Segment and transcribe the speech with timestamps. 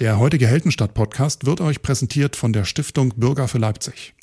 [0.00, 4.16] Der heutige Heldenstadt-Podcast wird euch präsentiert von der Stiftung Bürger für Leipzig.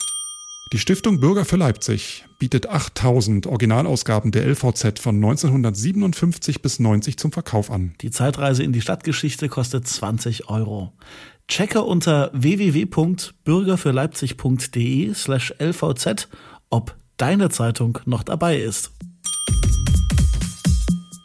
[0.74, 7.32] Die Stiftung Bürger für Leipzig bietet 8000 Originalausgaben der LVZ von 1957 bis 90 zum
[7.32, 7.94] Verkauf an.
[8.02, 10.92] Die Zeitreise in die Stadtgeschichte kostet 20 Euro.
[11.48, 16.28] Checke unter www.bürgerfürleipzig.de slash lvz,
[16.70, 18.92] ob deine Zeitung noch dabei ist.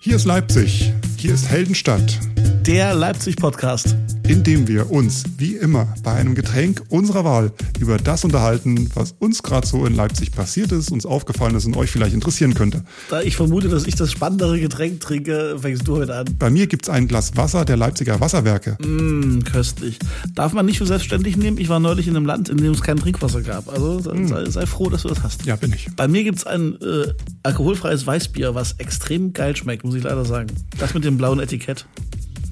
[0.02, 2.20] Hier ist Leipzig, hier ist Heldenstadt.
[2.64, 3.96] Der Leipzig-Podcast
[4.28, 9.14] in dem wir uns, wie immer, bei einem Getränk unserer Wahl über das unterhalten, was
[9.20, 12.82] uns gerade so in Leipzig passiert ist, uns aufgefallen ist und euch vielleicht interessieren könnte.
[13.08, 16.26] Da ich vermute, dass ich das spannendere Getränk trinke, fängst du heute an.
[16.38, 18.76] Bei mir gibt es ein Glas Wasser der Leipziger Wasserwerke.
[18.84, 19.98] Mmh, köstlich.
[20.34, 21.58] Darf man nicht für selbstständig nehmen?
[21.58, 23.68] Ich war neulich in einem Land, in dem es kein Trinkwasser gab.
[23.68, 24.28] Also mmh.
[24.28, 25.46] sei, sei, froh, dass du das hast.
[25.46, 25.88] Ja, bin ich.
[25.94, 27.12] Bei mir gibt es ein äh,
[27.44, 30.48] alkoholfreies Weißbier, was extrem geil schmeckt, muss ich leider sagen.
[30.78, 31.86] Das mit dem blauen Etikett.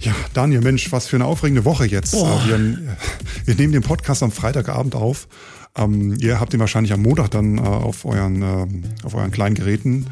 [0.05, 2.15] Ja, Daniel, Mensch, was für eine aufregende Woche jetzt.
[2.15, 2.27] Oh.
[2.45, 2.79] Wir,
[3.47, 5.29] wir, nehmen den Podcast am Freitagabend auf.
[5.77, 9.55] Ähm, ihr habt ihn wahrscheinlich am Montag dann äh, auf, euren, äh, auf euren kleinen
[9.55, 10.07] Geräten.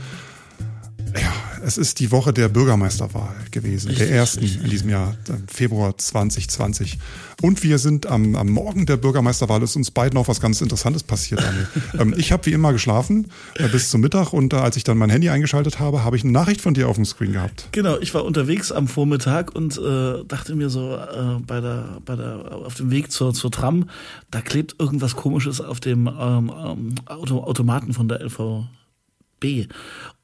[1.64, 4.64] Es ist die Woche der Bürgermeisterwahl gewesen, richtig, der ersten richtig.
[4.64, 5.14] in diesem Jahr,
[5.46, 6.98] Februar 2020.
[7.40, 11.04] Und wir sind am, am Morgen der Bürgermeisterwahl, ist uns beiden auch was ganz Interessantes
[11.04, 11.68] passiert, Daniel.
[12.00, 14.98] ähm, ich habe wie immer geschlafen äh, bis zum Mittag und äh, als ich dann
[14.98, 17.68] mein Handy eingeschaltet habe, habe ich eine Nachricht von dir auf dem Screen gehabt.
[17.72, 22.16] Genau, ich war unterwegs am Vormittag und äh, dachte mir so äh, bei der, bei
[22.16, 23.88] der, auf dem Weg zur, zur Tram,
[24.30, 29.68] da klebt irgendwas Komisches auf dem ähm, ähm Auto, Automaten von der LVB.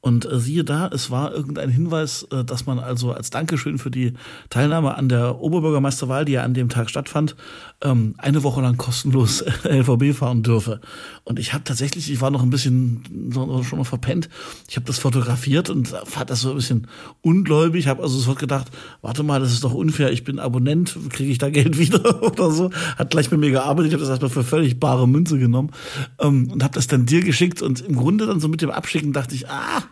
[0.01, 3.91] Und äh, siehe da, es war irgendein Hinweis, äh, dass man also als Dankeschön für
[3.91, 4.13] die
[4.49, 7.35] Teilnahme an der Oberbürgermeisterwahl, die ja an dem Tag stattfand,
[7.81, 10.79] ähm, eine Woche lang kostenlos LVB fahren dürfe.
[11.25, 14.29] Und ich habe tatsächlich, ich war noch ein bisschen so, schon mal verpennt.
[14.69, 16.87] Ich habe das fotografiert und fand das so ein bisschen
[17.19, 17.87] ungläubig.
[17.87, 18.67] Habe also sofort gedacht,
[19.01, 20.13] warte mal, das ist doch unfair.
[20.13, 22.71] Ich bin Abonnent, kriege ich da Geld wieder oder so?
[22.95, 23.89] Hat gleich mit mir gearbeitet.
[23.89, 25.71] Ich habe das erstmal für völlig bare Münze genommen
[26.19, 27.61] ähm, und habe das dann dir geschickt.
[27.61, 29.83] Und im Grunde dann so mit dem Abschicken dachte ich, ah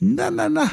[0.00, 0.64] na, na, na,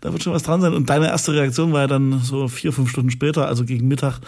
[0.00, 0.74] da wird schon was dran sein.
[0.74, 4.20] Und deine erste Reaktion war ja dann so vier, fünf Stunden später, also gegen Mittag.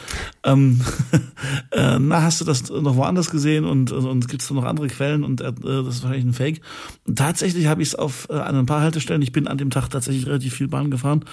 [0.44, 0.80] Ähm,
[1.72, 4.88] äh, na, hast du das noch woanders gesehen und, und gibt es da noch andere
[4.88, 6.60] Quellen und äh, das ist wahrscheinlich ein Fake.
[7.06, 9.70] Und tatsächlich habe ich es auf äh, an ein paar Haltestellen, ich bin an dem
[9.70, 11.24] Tag tatsächlich relativ viel Bahn gefahren,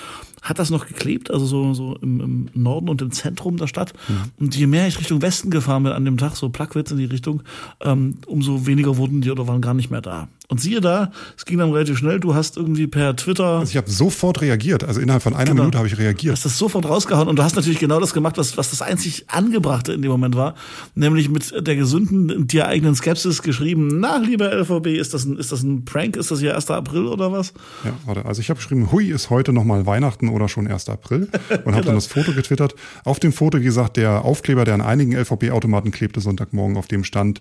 [0.41, 3.93] hat das noch geklebt, also so, so im, im Norden und im Zentrum der Stadt.
[4.07, 4.15] Mhm.
[4.39, 7.05] Und je mehr ich Richtung Westen gefahren bin an dem Tag, so Plagwitz in die
[7.05, 7.43] Richtung,
[7.81, 10.27] ähm, umso weniger wurden die oder waren gar nicht mehr da.
[10.49, 12.19] Und siehe da, es ging dann relativ schnell.
[12.19, 13.59] Du hast irgendwie per Twitter.
[13.59, 14.83] Also ich habe sofort reagiert.
[14.83, 15.61] Also innerhalb von einer genau.
[15.63, 16.31] Minute habe ich reagiert.
[16.31, 18.81] Du hast das sofort rausgehauen und du hast natürlich genau das gemacht, was, was das
[18.81, 20.55] einzig Angebrachte in dem Moment war.
[20.93, 25.53] Nämlich mit der gesunden, dir eigenen Skepsis geschrieben, na, lieber LVB, ist das ein, ist
[25.53, 26.17] das ein Prank?
[26.17, 26.69] Ist das hier 1.
[26.71, 27.53] April oder was?
[27.85, 28.25] Ja, warte.
[28.25, 30.89] Also ich habe geschrieben, hui, ist heute nochmal Weihnachten oder schon 1.
[30.89, 31.29] April.
[31.49, 31.77] Und genau.
[31.77, 32.75] habe dann das Foto getwittert.
[33.05, 37.05] Auf dem Foto, wie gesagt, der Aufkleber, der an einigen LVB-Automaten klebte Sonntagmorgen, auf dem
[37.05, 37.39] stand,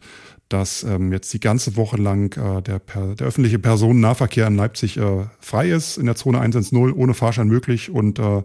[0.52, 2.80] dass ähm, jetzt die ganze Woche lang äh, der,
[3.14, 7.90] der öffentliche Personennahverkehr in Leipzig äh, frei ist, in der Zone 110, ohne Fahrschein möglich
[7.90, 8.42] und äh,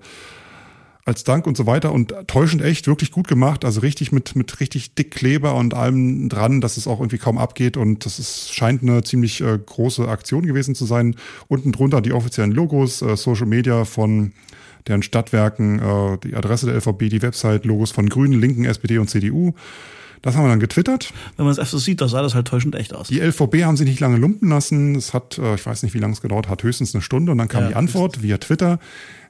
[1.07, 4.59] als Dank und so weiter und täuschend echt, wirklich gut gemacht, also richtig mit, mit
[4.59, 8.53] richtig dick Kleber und allem dran, dass es auch irgendwie kaum abgeht und das ist,
[8.53, 11.15] scheint eine ziemlich äh, große Aktion gewesen zu sein.
[11.47, 14.33] Unten drunter die offiziellen Logos, äh, Social Media von
[14.85, 19.09] deren Stadtwerken, äh, die Adresse der LVB, die Website, Logos von Grünen, Linken, SPD und
[19.09, 19.53] CDU.
[20.21, 21.13] Das haben wir dann getwittert.
[21.35, 23.07] Wenn man es so sieht, da sah das halt täuschend echt aus.
[23.07, 24.95] Die LVB haben sich nicht lange lumpen lassen.
[24.95, 27.31] Es hat, äh, ich weiß nicht, wie lange es gedauert hat, höchstens eine Stunde.
[27.31, 28.79] Und dann kam ja, die Antwort via Twitter.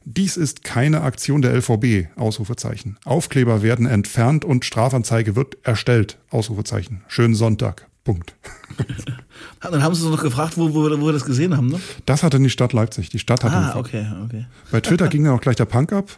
[0.06, 2.98] Dies ist keine Aktion der LVB, Ausrufezeichen.
[3.04, 7.02] Aufkleber werden entfernt und Strafanzeige wird erstellt, Ausrufezeichen.
[7.08, 7.88] Schönen Sonntag.
[8.06, 8.34] Punkt.
[9.62, 11.80] Dann haben sie uns noch gefragt, wo, wo, wo wir das gesehen haben, ne?
[12.06, 13.10] Das hatte die Stadt Leipzig.
[13.10, 14.46] Die Stadt hatte Ah, okay, okay.
[14.72, 16.10] Bei Twitter ging dann auch gleich der Punk ab.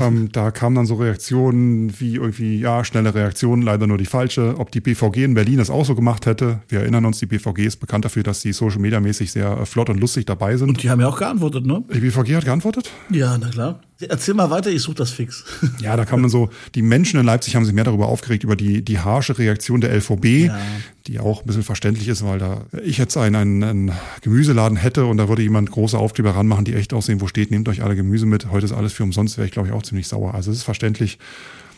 [0.00, 4.58] ähm, da kamen dann so Reaktionen wie irgendwie, ja, schnelle Reaktionen, leider nur die falsche.
[4.58, 6.60] Ob die BVG in Berlin das auch so gemacht hätte.
[6.68, 9.66] Wir erinnern uns, die BVG ist bekannt dafür, dass sie social media mäßig sehr äh,
[9.66, 10.68] flott und lustig dabei sind.
[10.68, 11.84] Und die haben ja auch geantwortet, ne?
[11.94, 12.90] Die BVG hat geantwortet?
[13.10, 13.80] Ja, na klar.
[13.98, 15.44] Erzähl mal weiter, ich suche das fix.
[15.80, 18.56] Ja, da kam dann so, die Menschen in Leipzig haben sich mehr darüber aufgeregt, über
[18.56, 20.58] die, die harsche Reaktion der LVB, ja.
[21.06, 23.92] die auch ein bisschen verständlich ist, weil da ich jetzt einen, einen, einen
[24.22, 27.68] Gemüseladen hätte und da würde jemand große Aufkleber ranmachen, die echt aussehen, wo steht, nehmt
[27.68, 30.08] euch alle Gemüse mit, heute ist alles für umsonst, wäre ich glaube ich auch ziemlich
[30.08, 30.34] sauer.
[30.34, 31.18] Also es ist verständlich.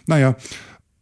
[0.06, 0.37] Naja,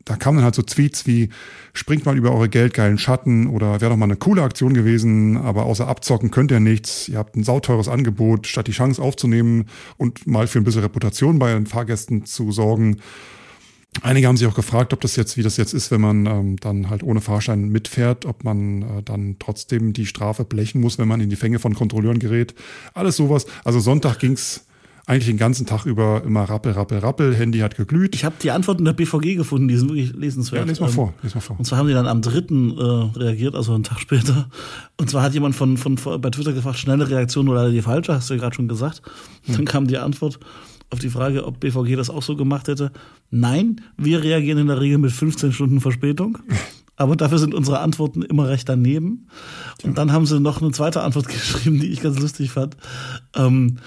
[0.06, 1.30] da kamen dann halt so Tweets wie,
[1.72, 5.66] springt mal über eure geldgeilen Schatten oder wäre doch mal eine coole Aktion gewesen, aber
[5.66, 7.08] außer abzocken könnt ihr nichts.
[7.08, 9.66] Ihr habt ein sauteures Angebot, statt die Chance aufzunehmen
[9.96, 12.98] und mal für ein bisschen Reputation bei den Fahrgästen zu sorgen.
[14.02, 16.56] Einige haben sich auch gefragt, ob das jetzt, wie das jetzt ist, wenn man ähm,
[16.58, 21.08] dann halt ohne Fahrschein mitfährt, ob man äh, dann trotzdem die Strafe blechen muss, wenn
[21.08, 22.54] man in die Fänge von Kontrolleuren gerät.
[22.94, 23.46] Alles sowas.
[23.64, 24.66] Also Sonntag ging's
[25.06, 28.16] eigentlich den ganzen Tag über immer rappel, rappel, rappel, Handy hat geglüht.
[28.16, 30.62] Ich habe die Antworten der BVG gefunden, die sind wirklich lesenswert.
[30.62, 31.56] Ja, les mal vor, les mal vor.
[31.58, 32.82] Und zwar haben die dann am dritten äh,
[33.16, 34.48] reagiert, also einen Tag später.
[34.96, 38.14] Und zwar hat jemand von, von, von bei Twitter gefragt, schnelle Reaktion oder die falsche,
[38.14, 39.00] hast du ja gerade schon gesagt.
[39.46, 40.40] Dann kam die Antwort
[40.90, 42.92] auf die Frage, ob BVG das auch so gemacht hätte.
[43.30, 46.38] Nein, wir reagieren in der Regel mit 15 Stunden Verspätung.
[46.96, 49.28] Aber dafür sind unsere Antworten immer recht daneben.
[49.82, 52.76] Und dann haben sie noch eine zweite Antwort geschrieben, die ich ganz lustig fand.
[53.34, 53.78] Ähm,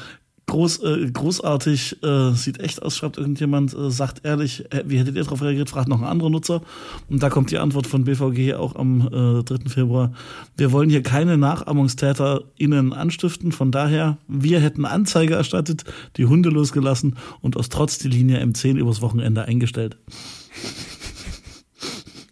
[0.50, 5.16] groß, äh, großartig, äh, sieht echt aus, schreibt irgendjemand, äh, sagt ehrlich, äh, wie hättet
[5.16, 6.62] ihr darauf reagiert, fragt noch ein anderer Nutzer.
[7.10, 9.70] Und da kommt die Antwort von BVG auch am äh, 3.
[9.70, 10.12] Februar.
[10.58, 15.86] Wir wollen hier keine NachahmungstäterInnen anstiften, von daher, wir hätten Anzeige erstattet,
[16.18, 19.98] die Hunde losgelassen und aus Trotz die Linie M10 übers Wochenende eingestellt.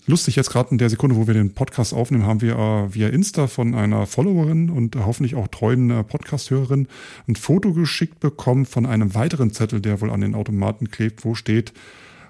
[0.09, 3.09] Lustig, jetzt gerade in der Sekunde, wo wir den Podcast aufnehmen, haben wir äh, via
[3.09, 6.87] Insta von einer Followerin und äh, hoffentlich auch treuen äh, Podcast-Hörerin
[7.27, 11.35] ein Foto geschickt bekommen von einem weiteren Zettel, der wohl an den Automaten klebt, wo
[11.35, 11.73] steht,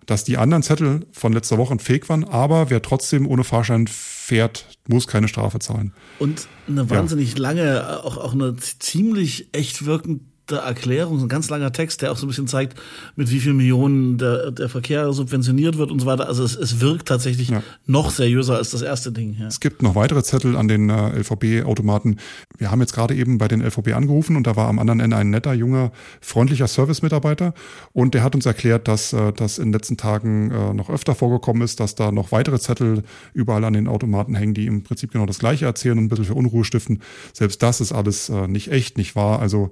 [0.07, 3.85] dass die anderen Zettel von letzter Woche ein Fake waren, aber wer trotzdem ohne Fahrschein
[3.85, 5.93] fährt, muss keine Strafe zahlen.
[6.17, 7.39] Und eine wahnsinnig ja.
[7.39, 10.21] lange, auch, auch eine ziemlich echt wirkend
[10.55, 12.79] Erklärung, so ein ganz langer Text, der auch so ein bisschen zeigt,
[13.15, 16.27] mit wie viel Millionen der, der Verkehr subventioniert wird und so weiter.
[16.27, 17.63] Also es, es wirkt tatsächlich ja.
[17.85, 19.35] noch seriöser als das erste Ding.
[19.39, 19.47] Ja.
[19.47, 22.17] Es gibt noch weitere Zettel an den äh, LVB-Automaten.
[22.57, 25.17] Wir haben jetzt gerade eben bei den LVB angerufen und da war am anderen Ende
[25.17, 25.91] ein netter, junger,
[26.21, 27.53] freundlicher Service-Mitarbeiter
[27.93, 31.15] und der hat uns erklärt, dass äh, das in den letzten Tagen äh, noch öfter
[31.15, 33.03] vorgekommen ist, dass da noch weitere Zettel
[33.33, 36.25] überall an den Automaten hängen, die im Prinzip genau das Gleiche erzählen und ein bisschen
[36.25, 37.01] für Unruhe stiften.
[37.33, 39.39] Selbst das ist alles äh, nicht echt, nicht wahr.
[39.39, 39.71] Also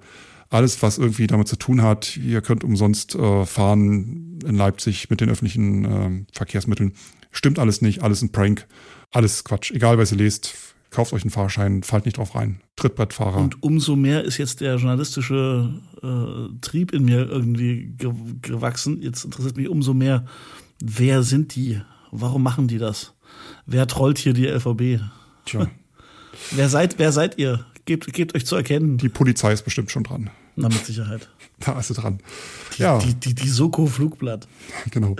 [0.49, 5.21] alles, was irgendwie damit zu tun hat, ihr könnt umsonst äh, fahren in Leipzig mit
[5.21, 6.93] den öffentlichen äh, Verkehrsmitteln.
[7.31, 8.67] Stimmt alles nicht, alles ein Prank,
[9.11, 9.71] alles Quatsch.
[9.71, 10.55] Egal, was ihr lest,
[10.91, 12.61] kauft euch einen Fahrschein, fallt nicht drauf rein.
[12.75, 13.37] Trittbrettfahrer.
[13.37, 19.01] Und umso mehr ist jetzt der journalistische äh, Trieb in mir irgendwie ge gewachsen.
[19.01, 20.25] Jetzt interessiert mich umso mehr,
[20.79, 21.81] wer sind die?
[22.11, 23.13] Warum machen die das?
[23.65, 25.01] Wer trollt hier die LVB?
[25.45, 25.69] Tja.
[26.51, 27.65] wer seid, wer seid ihr?
[27.85, 28.97] Gebt, gebt euch zu erkennen.
[28.97, 30.29] Die Polizei ist bestimmt schon dran.
[30.55, 31.29] Na, mit Sicherheit.
[31.59, 32.19] Da ist sie dran.
[32.77, 32.97] Die, ja.
[32.99, 34.47] Die, die, die Soko Flugblatt.
[34.91, 35.15] Genau.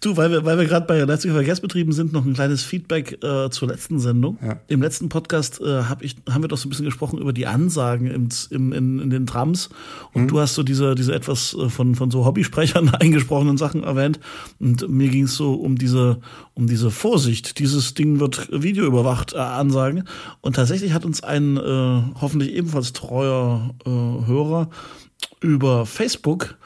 [0.00, 3.50] Du, weil wir, weil wir gerade bei Leipziger Verkehrsbetrieben sind, noch ein kleines Feedback äh,
[3.50, 4.38] zur letzten Sendung.
[4.42, 4.58] Ja.
[4.66, 7.46] Im letzten Podcast äh, hab ich, haben wir doch so ein bisschen gesprochen über die
[7.46, 9.68] Ansagen im, im, in, in den Trams.
[10.12, 10.28] Und mhm.
[10.28, 14.18] du hast so diese, diese etwas äh, von, von so Hobbysprechern eingesprochenen Sachen erwähnt.
[14.58, 16.18] Und mir ging es so um diese,
[16.54, 17.60] um diese Vorsicht.
[17.60, 20.04] Dieses Ding wird videoüberwacht äh, Ansagen.
[20.40, 24.68] Und tatsächlich hat uns ein äh, hoffentlich ebenfalls treuer äh, Hörer
[25.40, 26.56] über Facebook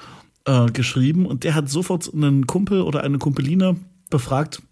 [0.44, 3.76] äh, geschrieben und der hat sofort einen Kumpel oder eine Kumpeline
[4.10, 4.62] befragt,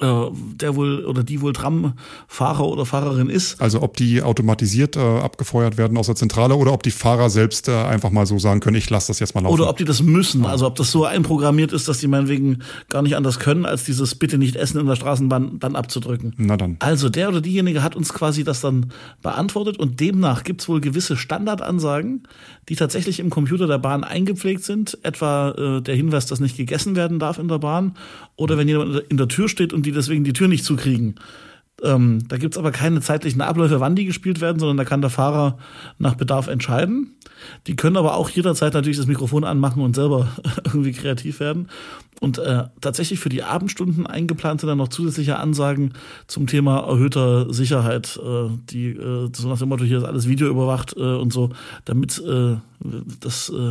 [0.00, 3.60] der wohl oder die wohl Tramfahrer oder Fahrerin ist.
[3.60, 7.68] Also ob die automatisiert äh, abgefeuert werden aus der Zentrale oder ob die Fahrer selbst
[7.68, 9.54] äh, einfach mal so sagen können, ich lasse das jetzt mal laufen.
[9.54, 13.02] Oder ob die das müssen, also ob das so einprogrammiert ist, dass die meinetwegen gar
[13.02, 16.34] nicht anders können, als dieses bitte nicht essen in der Straßenbahn dann abzudrücken.
[16.38, 16.76] Na dann.
[16.80, 18.92] Also der oder diejenige hat uns quasi das dann
[19.22, 22.24] beantwortet und demnach gibt es wohl gewisse Standardansagen,
[22.68, 26.96] die tatsächlich im Computer der Bahn eingepflegt sind, etwa äh, der Hinweis, dass nicht gegessen
[26.96, 27.94] werden darf in der Bahn
[28.36, 31.16] oder wenn jemand in der Tür steht steht und die deswegen die Tür nicht zukriegen.
[31.80, 35.10] Ähm, da gibt's aber keine zeitlichen Abläufe, wann die gespielt werden, sondern da kann der
[35.10, 35.58] Fahrer
[35.98, 37.14] nach Bedarf entscheiden.
[37.68, 40.26] Die können aber auch jederzeit natürlich das Mikrofon anmachen und selber
[40.64, 41.68] irgendwie kreativ werden.
[42.20, 45.92] Und äh, tatsächlich für die Abendstunden eingeplant sind dann noch zusätzliche Ansagen
[46.26, 50.48] zum Thema erhöhter Sicherheit, äh, die äh, so nach dem Motto, hier ist alles Video
[50.48, 51.50] überwacht äh, und so,
[51.84, 52.56] damit äh,
[53.20, 53.70] das äh,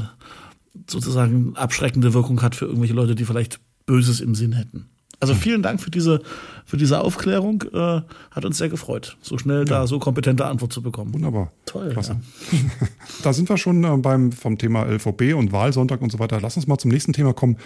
[0.89, 4.87] sozusagen abschreckende Wirkung hat für irgendwelche Leute, die vielleicht Böses im Sinn hätten.
[5.19, 6.21] Also vielen Dank für diese,
[6.65, 7.63] für diese Aufklärung.
[7.73, 9.65] Äh, hat uns sehr gefreut, so schnell ja.
[9.65, 11.13] da so kompetente Antwort zu bekommen.
[11.13, 11.51] Wunderbar.
[11.65, 11.89] Toll.
[11.89, 12.19] Klasse.
[12.51, 12.59] Ja.
[13.23, 16.39] da sind wir schon äh, beim, vom Thema LVB und Wahlsonntag und so weiter.
[16.39, 17.57] Lass uns mal zum nächsten Thema kommen,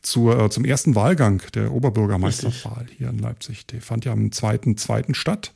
[0.00, 3.66] zur, äh, zum ersten Wahlgang der Oberbürgermeisterwahl hier in Leipzig.
[3.66, 5.14] Der fand ja am 2.2.
[5.14, 5.52] statt.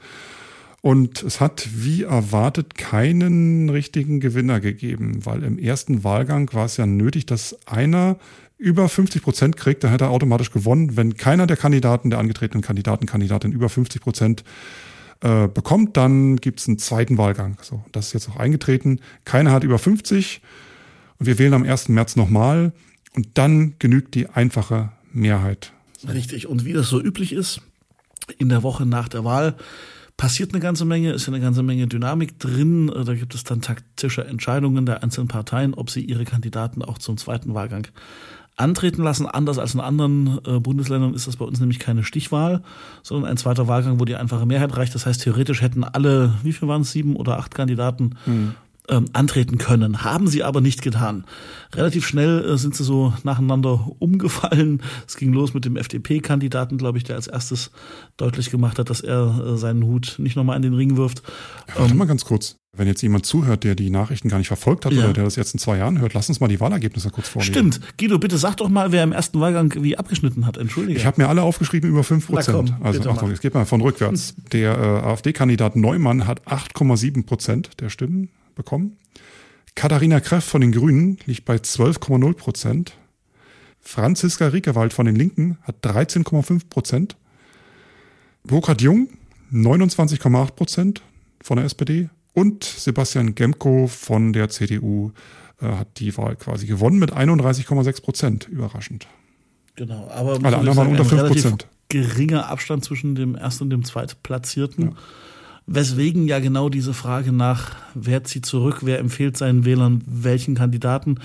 [0.81, 6.77] Und es hat wie erwartet keinen richtigen Gewinner gegeben, weil im ersten Wahlgang war es
[6.77, 8.17] ja nötig, dass einer
[8.59, 10.97] über 50 Prozent kriegt, dann hätte er automatisch gewonnen.
[10.97, 14.45] Wenn keiner der Kandidaten, der angetretenen Kandidaten, Kandidatin über 50 Prozent
[15.21, 17.57] äh, bekommt, dann gibt es einen zweiten Wahlgang.
[17.63, 19.01] So, das ist jetzt auch eingetreten.
[19.25, 20.43] Keiner hat über 50
[21.19, 21.89] und wir wählen am 1.
[21.89, 22.73] März nochmal
[23.15, 25.73] und dann genügt die einfache Mehrheit.
[26.07, 26.47] Richtig.
[26.47, 27.63] Und wie das so üblich ist,
[28.39, 29.57] in der Woche nach der Wahl
[30.17, 32.89] passiert eine ganze Menge, ist eine ganze Menge Dynamik drin.
[32.89, 37.17] Da gibt es dann taktische Entscheidungen der einzelnen Parteien, ob sie ihre Kandidaten auch zum
[37.17, 37.87] zweiten Wahlgang
[38.59, 39.27] antreten lassen.
[39.27, 42.63] Anders als in anderen äh, Bundesländern ist das bei uns nämlich keine Stichwahl,
[43.03, 44.95] sondern ein zweiter Wahlgang, wo die einfache Mehrheit reicht.
[44.95, 48.55] Das heißt, theoretisch hätten alle, wie viel waren es, sieben oder acht Kandidaten, mhm.
[48.89, 50.03] Ähm, antreten können.
[50.03, 51.25] Haben sie aber nicht getan.
[51.75, 54.83] Relativ schnell äh, sind sie so nacheinander umgefallen.
[55.07, 57.71] Es ging los mit dem FDP-Kandidaten, glaube ich, der als erstes
[58.17, 61.23] deutlich gemacht hat, dass er äh, seinen Hut nicht nochmal in den Ring wirft.
[61.75, 62.57] Warte ähm, mal ganz kurz.
[62.77, 65.05] Wenn jetzt jemand zuhört, der die Nachrichten gar nicht verfolgt hat ja.
[65.05, 67.53] oder der das jetzt in zwei Jahren hört, lass uns mal die Wahlergebnisse kurz vorlesen.
[67.53, 67.81] Stimmt.
[67.99, 70.59] Guido, bitte sag doch mal, wer im ersten Wahlgang wie abgeschnitten hat.
[70.59, 70.99] Entschuldige.
[70.99, 72.75] Ich habe mir alle aufgeschrieben über fünf Prozent.
[72.81, 74.35] Also Achtung, es geht mal von rückwärts.
[74.53, 78.99] Der äh, AfD-Kandidat Neumann hat 8,7 Prozent der Stimmen bekommen.
[79.75, 82.99] Katharina Kreff von den Grünen liegt bei 12,0 Prozent.
[83.81, 87.17] Franziska Riekewald von den Linken hat 13,5 Prozent.
[88.45, 89.09] Burkhard Jung
[89.53, 91.03] 29,8 Prozent
[91.41, 92.11] von der SPD.
[92.35, 95.13] Und Sebastian Gemko von der CDU
[95.61, 98.49] äh, hat die Wahl quasi gewonnen mit 31,6 Prozent.
[98.49, 99.07] Überraschend.
[99.77, 101.69] Genau, aber alle anderen waren unter 5 Prozent.
[101.89, 104.85] Geringer Abstand zwischen dem ersten und dem zweitplatzierten.
[104.87, 104.93] Ja.
[105.71, 111.17] Weswegen ja genau diese Frage nach, wer zieht zurück, wer empfiehlt seinen Wählern welchen Kandidaten,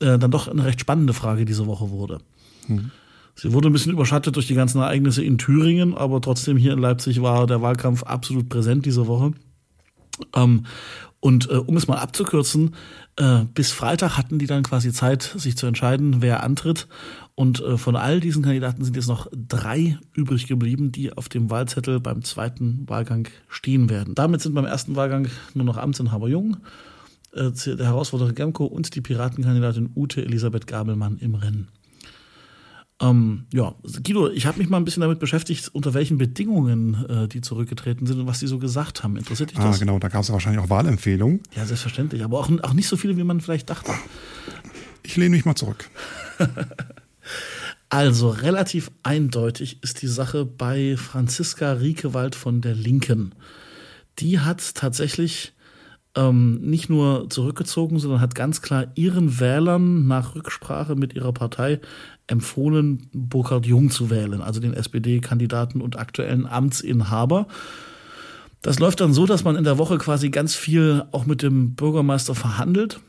[0.00, 2.18] äh, dann doch eine recht spannende Frage diese Woche wurde.
[2.66, 2.90] Mhm.
[3.36, 6.80] Sie wurde ein bisschen überschattet durch die ganzen Ereignisse in Thüringen, aber trotzdem hier in
[6.80, 9.34] Leipzig war der Wahlkampf absolut präsent diese Woche.
[10.34, 10.66] Ähm,
[11.20, 12.74] und äh, um es mal abzukürzen,
[13.16, 16.88] äh, bis Freitag hatten die dann quasi Zeit, sich zu entscheiden, wer antritt.
[17.34, 21.48] Und äh, von all diesen Kandidaten sind jetzt noch drei übrig geblieben, die auf dem
[21.50, 24.14] Wahlzettel beim zweiten Wahlgang stehen werden.
[24.14, 26.58] Damit sind beim ersten Wahlgang nur noch Amtsinhaber Jung,
[27.32, 31.68] äh, der Herausforderer Gemko und die Piratenkandidatin Ute Elisabeth Gabelmann im Rennen.
[33.00, 33.74] Ähm, ja,
[34.04, 38.06] Guido, ich habe mich mal ein bisschen damit beschäftigt, unter welchen Bedingungen äh, die zurückgetreten
[38.06, 39.16] sind und was die so gesagt haben.
[39.16, 39.76] Interessiert dich ah, das?
[39.76, 41.40] Ah, genau, da gab es ja wahrscheinlich auch Wahlempfehlungen.
[41.56, 43.92] Ja, selbstverständlich, aber auch, auch nicht so viele, wie man vielleicht dachte.
[45.02, 45.90] Ich lehne mich mal zurück.
[47.92, 53.34] also, relativ eindeutig ist die Sache bei Franziska Riekewald von der Linken.
[54.18, 55.52] Die hat tatsächlich
[56.16, 61.80] ähm, nicht nur zurückgezogen, sondern hat ganz klar ihren Wählern nach Rücksprache mit ihrer Partei
[62.26, 67.46] empfohlen, Burkhard Jung zu wählen, also den SPD-Kandidaten und aktuellen Amtsinhaber.
[68.62, 71.74] Das läuft dann so, dass man in der Woche quasi ganz viel auch mit dem
[71.74, 73.00] Bürgermeister verhandelt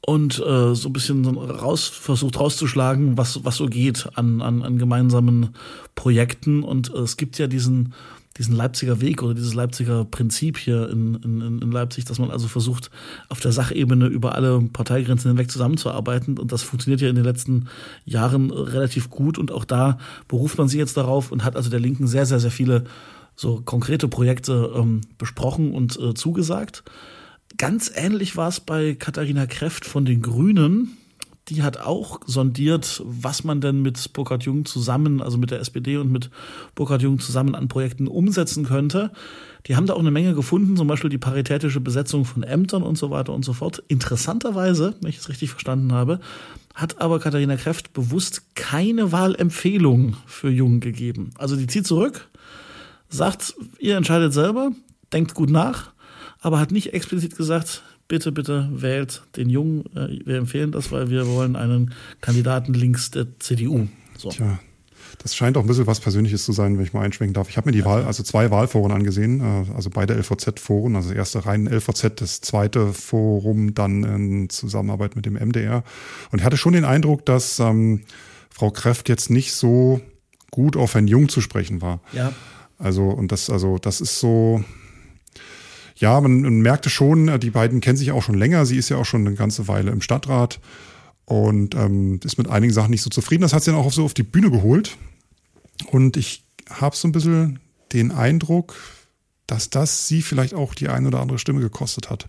[0.00, 4.78] und äh, so ein bisschen raus, versucht rauszuschlagen, was, was so geht an, an, an
[4.78, 5.54] gemeinsamen
[5.94, 6.62] Projekten.
[6.62, 7.92] Und äh, es gibt ja diesen
[8.38, 12.48] diesen Leipziger Weg oder dieses Leipziger Prinzip hier in, in, in Leipzig, dass man also
[12.48, 12.90] versucht,
[13.28, 16.38] auf der Sachebene über alle Parteigrenzen hinweg zusammenzuarbeiten.
[16.38, 17.68] Und das funktioniert ja in den letzten
[18.04, 19.38] Jahren relativ gut.
[19.38, 22.40] Und auch da beruft man sich jetzt darauf und hat also der Linken sehr, sehr,
[22.40, 22.84] sehr viele
[23.36, 26.84] so konkrete Projekte ähm, besprochen und äh, zugesagt.
[27.56, 30.96] Ganz ähnlich war es bei Katharina Kräft von den Grünen
[31.48, 35.96] die hat auch sondiert, was man denn mit Burkhard Jung zusammen, also mit der SPD
[35.96, 36.30] und mit
[36.74, 39.12] Burkhard Jung zusammen an Projekten umsetzen könnte.
[39.66, 42.98] Die haben da auch eine Menge gefunden, zum Beispiel die paritätische Besetzung von Ämtern und
[42.98, 43.82] so weiter und so fort.
[43.86, 46.18] Interessanterweise, wenn ich es richtig verstanden habe,
[46.74, 51.30] hat aber Katharina Kräft bewusst keine Wahlempfehlung für Jung gegeben.
[51.36, 52.28] Also die zieht zurück,
[53.08, 54.72] sagt, ihr entscheidet selber,
[55.12, 55.92] denkt gut nach,
[56.46, 59.84] aber hat nicht explizit gesagt, bitte, bitte wählt den Jungen.
[59.96, 63.88] Äh, wir empfehlen das, weil wir wollen einen Kandidaten links der CDU.
[64.16, 64.28] So.
[64.28, 64.60] Tja,
[65.18, 67.48] das scheint auch ein bisschen was Persönliches zu sein, wenn ich mal einschwenken darf.
[67.48, 71.18] Ich habe mir die Wahl, also zwei Wahlforen angesehen, äh, also beide LVZ-Foren, also das
[71.18, 75.82] erste rein LVZ, das zweite Forum dann in Zusammenarbeit mit dem MDR.
[76.30, 78.02] Und ich hatte schon den Eindruck, dass ähm,
[78.50, 80.00] Frau Kräft jetzt nicht so
[80.52, 82.02] gut auf Herrn Jung zu sprechen war.
[82.12, 82.32] Ja.
[82.78, 84.62] Also, und das, also, das ist so,
[85.96, 88.66] ja, man, man merkte schon, äh, die beiden kennen sich auch schon länger.
[88.66, 90.60] Sie ist ja auch schon eine ganze Weile im Stadtrat
[91.24, 93.42] und ähm, ist mit einigen Sachen nicht so zufrieden.
[93.42, 94.96] Das hat sie dann auch so auf die Bühne geholt.
[95.90, 97.58] Und ich habe so ein bisschen
[97.92, 98.74] den Eindruck,
[99.46, 102.28] dass das sie vielleicht auch die eine oder andere Stimme gekostet hat.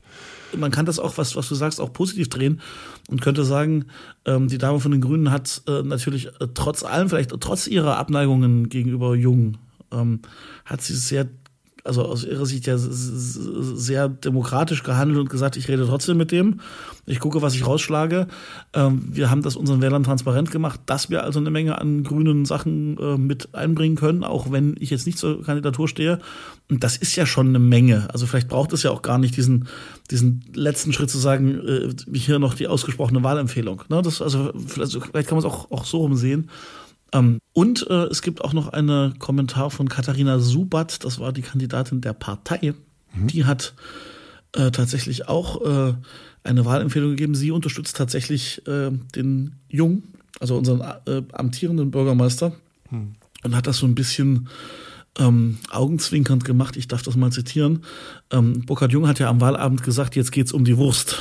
[0.55, 2.61] Man kann das auch, was, was du sagst, auch positiv drehen
[3.09, 3.85] und könnte sagen,
[4.25, 7.97] ähm, die Dame von den Grünen hat äh, natürlich äh, trotz allem, vielleicht trotz ihrer
[7.97, 9.57] Abneigungen gegenüber Jungen,
[9.91, 10.21] ähm,
[10.63, 11.27] hat sie sehr
[11.87, 16.59] also aus ihrer Sicht ja sehr demokratisch gehandelt und gesagt, ich rede trotzdem mit dem,
[17.05, 18.27] ich gucke, was ich rausschlage.
[18.73, 22.45] Ähm, wir haben das unseren Wählern transparent gemacht, dass wir also eine Menge an grünen
[22.45, 26.19] Sachen äh, mit einbringen können, auch wenn ich jetzt nicht zur Kandidatur stehe.
[26.69, 28.07] Und das ist ja schon eine Menge.
[28.11, 29.67] Also vielleicht braucht es ja auch gar nicht diesen,
[30.11, 33.83] diesen letzten Schritt zu sagen, äh, hier noch die ausgesprochene Wahlempfehlung.
[33.87, 34.01] Ne?
[34.01, 36.49] Das, also vielleicht, vielleicht kann man es auch, auch so rumsehen.
[37.13, 41.41] Ähm, und äh, es gibt auch noch einen Kommentar von Katharina Subat, das war die
[41.41, 42.73] Kandidatin der Partei.
[43.13, 43.27] Mhm.
[43.27, 43.73] Die hat
[44.53, 45.93] äh, tatsächlich auch äh,
[46.43, 47.35] eine Wahlempfehlung gegeben.
[47.35, 50.03] Sie unterstützt tatsächlich äh, den Jung,
[50.39, 52.53] also unseren äh, amtierenden Bürgermeister,
[52.89, 53.15] mhm.
[53.43, 54.49] und hat das so ein bisschen
[55.19, 56.77] ähm, augenzwinkernd gemacht.
[56.77, 57.83] Ich darf das mal zitieren.
[58.31, 61.17] Ähm, Burkhard Jung hat ja am Wahlabend gesagt, jetzt geht's um die Wurst.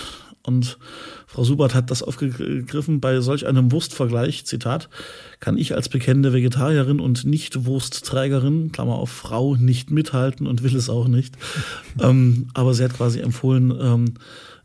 [0.47, 0.79] Und
[1.27, 4.89] Frau Subert hat das aufgegriffen bei solch einem Wurstvergleich, Zitat,
[5.41, 10.89] kann ich als bekennende Vegetarierin und Nicht-Wurstträgerin, Klammer auf Frau, nicht mithalten und will es
[10.89, 11.37] auch nicht.
[12.01, 14.15] ähm, aber sie hat quasi empfohlen, ähm,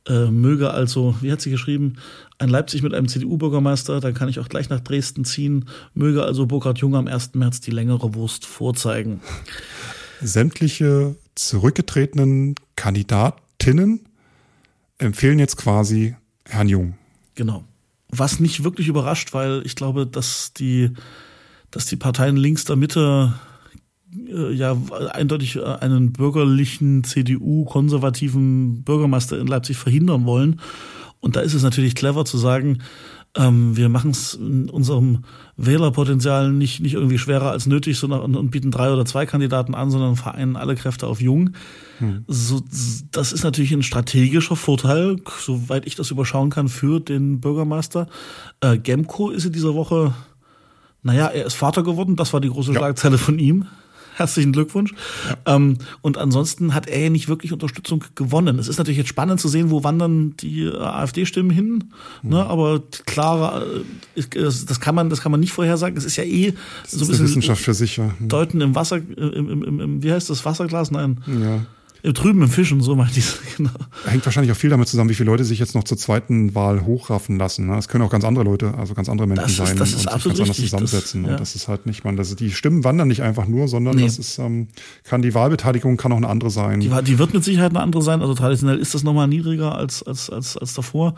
[0.08, 1.98] äh, möge also, wie hat sie geschrieben,
[2.40, 6.48] ein Leipzig mit einem CDU-Bürgermeister, dann kann ich auch gleich nach Dresden ziehen, möge also
[6.48, 7.36] Burkhard Jung am 1.
[7.36, 9.22] März die längere Wurst vorzeigen.
[10.22, 14.02] Sämtliche zurückgetretenen Kandidatinnen
[15.02, 16.16] empfehlen jetzt quasi
[16.46, 16.94] Herrn Jung.
[17.36, 17.64] Genau.
[18.10, 20.92] Was nicht wirklich überrascht, weil ich glaube, dass die,
[21.72, 23.34] dass die Parteien links der Mitte
[24.14, 24.78] äh, ja
[25.14, 30.60] eindeutig äh, einen bürgerlichen CDU-konservativen Bürgermeister in Leipzig verhindern wollen.
[31.20, 32.80] Und da ist es natürlich clever zu sagen,
[33.38, 35.24] ähm, wir machen es in unserem
[35.56, 39.90] Wählerpotenzial nicht, nicht irgendwie schwerer als nötig, sondern und, bieten drei oder zwei Kandidaten an,
[39.90, 41.52] sondern vereinen alle Kräfte auf Jung.
[42.00, 42.26] Hm.
[42.28, 42.62] So,
[43.12, 48.08] das ist natürlich ein strategischer Vorteil, soweit ich das überschauen kann, für den Bürgermeister.
[48.60, 50.14] Äh, Gemco ist in dieser Woche,
[51.02, 53.22] naja, er ist Vater geworden, das war die große Schlagzeile ja.
[53.22, 53.66] von ihm.
[54.22, 54.94] Herzlichen Glückwunsch.
[55.28, 55.56] Ja.
[55.56, 58.60] Ähm, und ansonsten hat er ja nicht wirklich Unterstützung gewonnen.
[58.60, 61.86] Es ist natürlich jetzt spannend zu sehen, wo wandern die äh, AfD-Stimmen hin.
[62.22, 62.30] Mhm.
[62.30, 62.46] Ne?
[62.46, 63.64] Aber klar,
[64.16, 65.98] äh, das kann man, das kann man nicht vorhersagen.
[65.98, 67.98] Es ist ja eh das so ein bisschen Wissenschaft für sich.
[67.98, 68.12] Ja.
[68.20, 68.30] Mhm.
[68.30, 70.92] Deuten im Wasser, im, im, im, wie heißt das Wasserglas?
[70.92, 71.18] Nein.
[71.26, 71.66] Ja.
[72.04, 73.70] Drüben im Fischen, so meinte ich es, genau.
[74.06, 76.86] Hängt wahrscheinlich auch viel damit zusammen, wie viele Leute sich jetzt noch zur zweiten Wahl
[76.86, 77.68] hochraffen lassen.
[77.68, 77.78] Ne?
[77.78, 80.14] Es können auch ganz andere Leute, also ganz andere Menschen das sein das ist und
[80.14, 80.74] absolut sich ganz richtig.
[80.74, 81.24] anders zusammensetzen.
[81.24, 81.36] Das, ja.
[81.36, 84.06] und das ist halt nicht, man, das, die Stimmen wandern nicht einfach nur, sondern nee.
[84.06, 84.68] das ist, ähm,
[85.04, 86.80] kann die Wahlbeteiligung kann auch eine andere sein.
[86.80, 88.22] Die, die wird mit Sicherheit eine andere sein.
[88.22, 91.16] Also traditionell ist das nochmal niedriger als, als, als, als davor.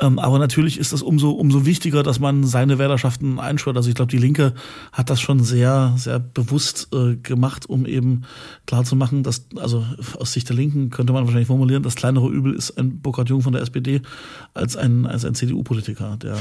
[0.00, 3.76] Ähm, aber natürlich ist das umso, umso wichtiger, dass man seine Wählerschaften einschwört.
[3.76, 4.54] Also ich glaube, die Linke
[4.92, 8.22] hat das schon sehr, sehr bewusst äh, gemacht, um eben
[8.66, 9.84] klarzumachen, dass, also
[10.22, 13.42] aus Sicht der Linken könnte man wahrscheinlich formulieren, das kleinere Übel ist ein Burkhard Jung
[13.42, 14.00] von der SPD
[14.54, 16.38] als ein, als ein CDU-Politiker, der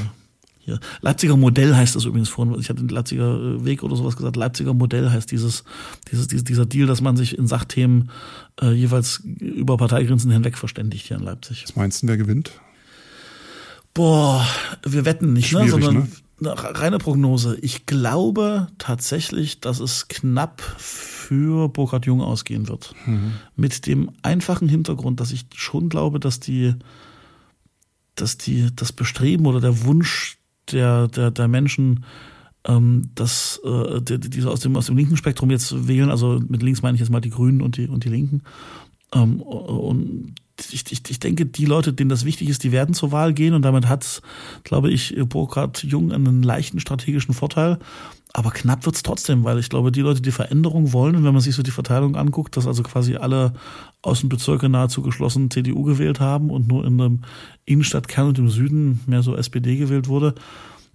[0.63, 0.79] hier.
[1.01, 2.55] Leipziger Modell heißt das übrigens vorhin.
[2.59, 4.35] Ich hatte den Leipziger äh, Weg oder sowas gesagt.
[4.35, 5.63] Leipziger Modell heißt dieses,
[6.11, 8.11] dieses, dieser Deal, dass man sich in Sachthemen
[8.61, 11.63] äh, jeweils über Parteigrenzen hinweg verständigt hier in Leipzig.
[11.63, 12.51] Was meinst du, wer gewinnt?
[13.96, 14.48] Boah,
[14.85, 15.67] wir wetten nicht, ne?
[15.67, 16.07] sondern ne?
[16.43, 17.57] Reine Prognose.
[17.61, 22.93] Ich glaube tatsächlich, dass es knapp für Burkhard Jung ausgehen wird.
[23.05, 23.33] Mhm.
[23.55, 26.75] Mit dem einfachen Hintergrund, dass ich schon glaube, dass die,
[28.15, 30.37] dass die, das Bestreben oder der Wunsch
[30.71, 32.05] der, der, der Menschen,
[32.65, 36.61] ähm, dass äh, die, die aus dem, aus dem linken Spektrum jetzt wählen, also mit
[36.61, 38.43] links meine ich jetzt mal die Grünen und die, und die Linken,
[39.13, 40.35] ähm, und
[40.71, 43.53] ich, ich, ich denke, die Leute, denen das wichtig ist, die werden zur Wahl gehen
[43.53, 44.21] und damit hat,
[44.63, 47.79] glaube ich, Burkhard Jung einen leichten strategischen Vorteil.
[48.33, 51.53] Aber knapp wird's trotzdem, weil ich glaube, die Leute, die Veränderung wollen, wenn man sich
[51.53, 53.53] so die Verteilung anguckt, dass also quasi alle
[54.03, 57.19] Außenbezirke nahezu geschlossen CDU gewählt haben und nur in einem
[57.65, 60.35] Innenstadtkern und im Süden mehr so SPD gewählt wurde,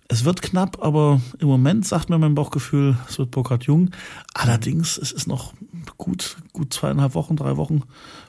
[0.09, 3.91] es wird knapp, aber im Moment sagt mir mein Bauchgefühl, es wird Burkhard Jung.
[4.35, 5.55] Allerdings, es ist noch
[5.97, 7.83] gut, gut zweieinhalb Wochen, drei Wochen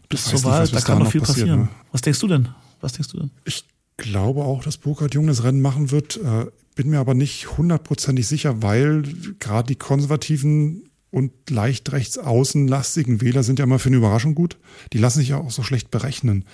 [0.10, 0.62] bis zur Wahl.
[0.62, 1.62] Nicht, da kann noch viel passieren.
[1.62, 1.68] Ne?
[1.92, 2.50] Was denkst du denn?
[2.82, 3.32] Was denkst du denn?
[3.46, 3.66] Ich
[3.98, 6.18] glaube auch, dass Burkhard Jung das Rennen machen wird.
[6.18, 9.04] Äh, bin mir aber nicht hundertprozentig sicher, weil
[9.40, 14.58] gerade die konservativen und leicht rechts außenlastigen Wähler sind ja immer für eine Überraschung gut.
[14.94, 16.46] Die lassen sich ja auch so schlecht berechnen.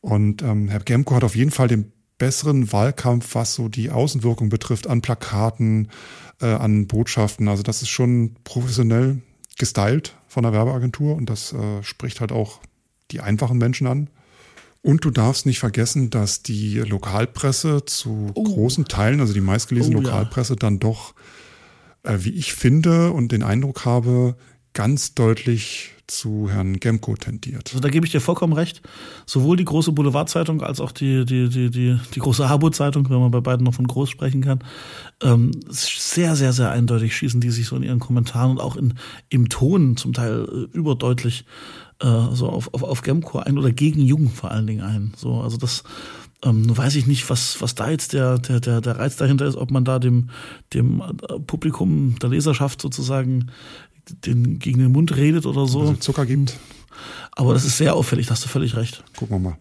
[0.00, 4.50] Und ähm, Herr Gemko hat auf jeden Fall den besseren Wahlkampf, was so die Außenwirkung
[4.50, 5.88] betrifft, an Plakaten,
[6.40, 7.48] äh, an Botschaften.
[7.48, 9.22] Also das ist schon professionell
[9.58, 12.60] gestylt von der Werbeagentur und das äh, spricht halt auch
[13.10, 14.10] die einfachen Menschen an.
[14.82, 18.44] Und du darfst nicht vergessen, dass die Lokalpresse zu oh.
[18.44, 20.58] großen Teilen, also die meistgelesene oh, Lokalpresse, ja.
[20.58, 21.14] dann doch,
[22.02, 24.36] äh, wie ich finde und den Eindruck habe,
[24.72, 27.68] ganz deutlich zu Herrn Gemko tendiert.
[27.68, 28.82] Also da gebe ich dir vollkommen recht.
[29.26, 33.30] Sowohl die große Boulevardzeitung als auch die, die, die, die, die große Harburg-Zeitung, wenn man
[33.30, 34.60] bei beiden noch von groß sprechen kann,
[35.22, 38.94] ähm, sehr, sehr, sehr eindeutig schießen die sich so in ihren Kommentaren und auch in,
[39.28, 41.44] im Ton zum Teil äh, überdeutlich
[42.00, 45.12] äh, so auf, auf, auf Gemco ein oder gegen Jung vor allen Dingen ein.
[45.16, 45.84] So, also das
[46.42, 49.56] ähm, weiß ich nicht, was, was da jetzt der, der, der, der Reiz dahinter ist,
[49.56, 50.30] ob man da dem,
[50.72, 53.50] dem äh, Publikum, der Leserschaft sozusagen
[54.24, 55.80] den gegen den Mund redet oder so.
[55.80, 56.58] Also Zucker gibt.
[57.32, 59.02] Aber das ist sehr auffällig, da hast du völlig recht.
[59.16, 59.58] Gucken wir mal.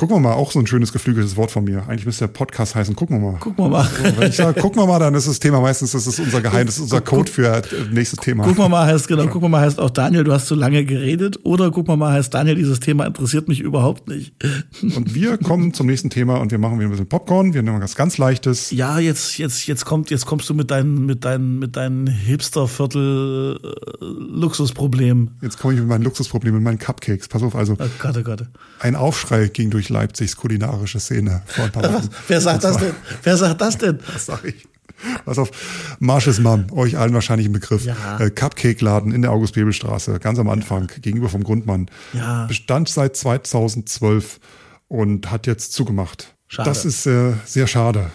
[0.00, 1.86] Gucken wir mal, auch so ein schönes geflügeltes Wort von mir.
[1.86, 3.38] Eigentlich müsste der Podcast heißen, gucken wir mal.
[3.38, 3.84] Gucken wir mal.
[3.84, 6.40] So, wenn ich sage, gucken wir mal, dann ist das Thema meistens, das ist unser
[6.40, 8.44] Geheim, das ist unser Code für das nächste Thema.
[8.44, 10.86] Gucken wir mal heißt, genau, gucken wir mal heißt auch Daniel, du hast zu lange
[10.86, 11.40] geredet.
[11.42, 14.32] Oder gucken wir mal heißt Daniel, dieses Thema interessiert mich überhaupt nicht.
[14.82, 17.52] Und wir kommen zum nächsten Thema und wir machen wieder ein bisschen Popcorn.
[17.52, 18.70] Wir nehmen was ganz Leichtes.
[18.70, 23.60] Ja, jetzt, jetzt, jetzt kommt, jetzt kommst du mit deinen, mit deinen, mit deinen Hipsterviertel
[23.62, 23.68] äh,
[24.00, 25.32] Luxusproblemen.
[25.42, 27.28] Jetzt komme ich mit meinen Luxusproblemen, mit meinen Cupcakes.
[27.28, 28.44] Pass auf, also Oh Gott, oh Gott.
[28.78, 32.08] ein Aufschrei ging durch Leipzigs kulinarische Szene vor ein paar Wochen.
[32.28, 32.94] Wer sagt das denn?
[33.22, 33.98] Wer sagt das denn?
[34.12, 34.66] Was sag ich?
[35.24, 35.50] Pass auf,
[35.98, 37.84] Marsches Mom, euch allen wahrscheinlich ein Begriff.
[37.84, 38.18] Ja.
[38.18, 41.86] Äh, Cupcake-Laden in der August-Bebel-Straße, ganz am Anfang, gegenüber vom Grundmann.
[42.12, 42.46] Ja.
[42.46, 44.40] Bestand seit 2012
[44.88, 46.34] und hat jetzt zugemacht.
[46.48, 46.68] Schade.
[46.68, 48.10] Das ist äh, sehr schade,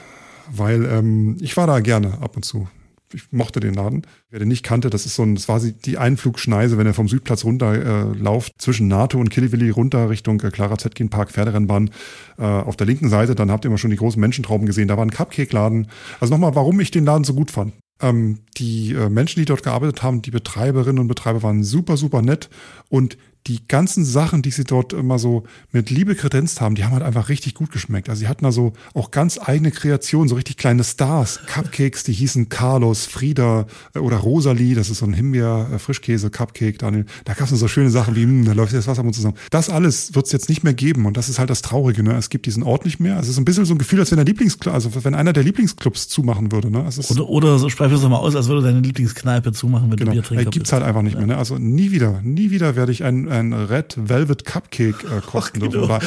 [0.51, 2.67] weil ähm, ich war da gerne ab und zu.
[3.15, 4.05] Ich mochte den Laden.
[4.29, 7.07] Wer den nicht kannte, das ist so ein, das war die Einflugschneise, wenn er vom
[7.07, 11.91] Südplatz runter äh, lauft, zwischen NATO und Killiwilli runter Richtung äh, Clara Zetkin Park, Pferderennbahn.
[12.37, 14.89] Äh, auf der linken Seite, dann habt ihr immer schon die großen Menschentrauben gesehen.
[14.89, 15.87] Da war ein Cupcake-Laden.
[16.19, 17.73] Also nochmal, warum ich den Laden so gut fand.
[18.01, 22.21] Ähm, die äh, Menschen, die dort gearbeitet haben, die Betreiberinnen und Betreiber waren super, super
[22.21, 22.49] nett
[22.89, 26.93] und die ganzen Sachen, die sie dort immer so mit Liebe kredenzt haben, die haben
[26.93, 28.09] halt einfach richtig gut geschmeckt.
[28.09, 32.13] Also sie hatten da so auch ganz eigene Kreationen, so richtig kleine Stars, Cupcakes, die
[32.13, 37.05] hießen Carlos, Frieda äh, oder Rosalie, das ist so ein Himbeer-Frischkäse-Cupcake, Daniel.
[37.25, 39.35] Da gab es so schöne Sachen wie, hm, da läuft jetzt Wasser mit zusammen.
[39.51, 42.03] Das alles wird es jetzt nicht mehr geben und das ist halt das Traurige.
[42.03, 42.13] Ne?
[42.17, 43.19] Es gibt diesen Ort nicht mehr.
[43.19, 45.43] Es ist ein bisschen so ein Gefühl, als wenn der Lieblingsclub, also wenn einer der
[45.43, 46.71] Lieblingsclubs zumachen würde.
[46.71, 46.83] Ne?
[46.87, 49.97] Es Oder, oder so sprechen wir es mal aus, als würde deine Lieblingskneipe zumachen, wenn
[49.97, 50.11] Genau.
[50.11, 50.47] du Bier trinkst.
[50.47, 51.27] Äh, gibt's halt einfach nicht mehr.
[51.27, 51.37] Ne?
[51.37, 55.81] Also nie wieder, nie wieder werde ich ein, ein Red Velvet Cupcake äh, kosten dürfen.
[55.81, 55.85] genau.
[55.85, 55.99] Oder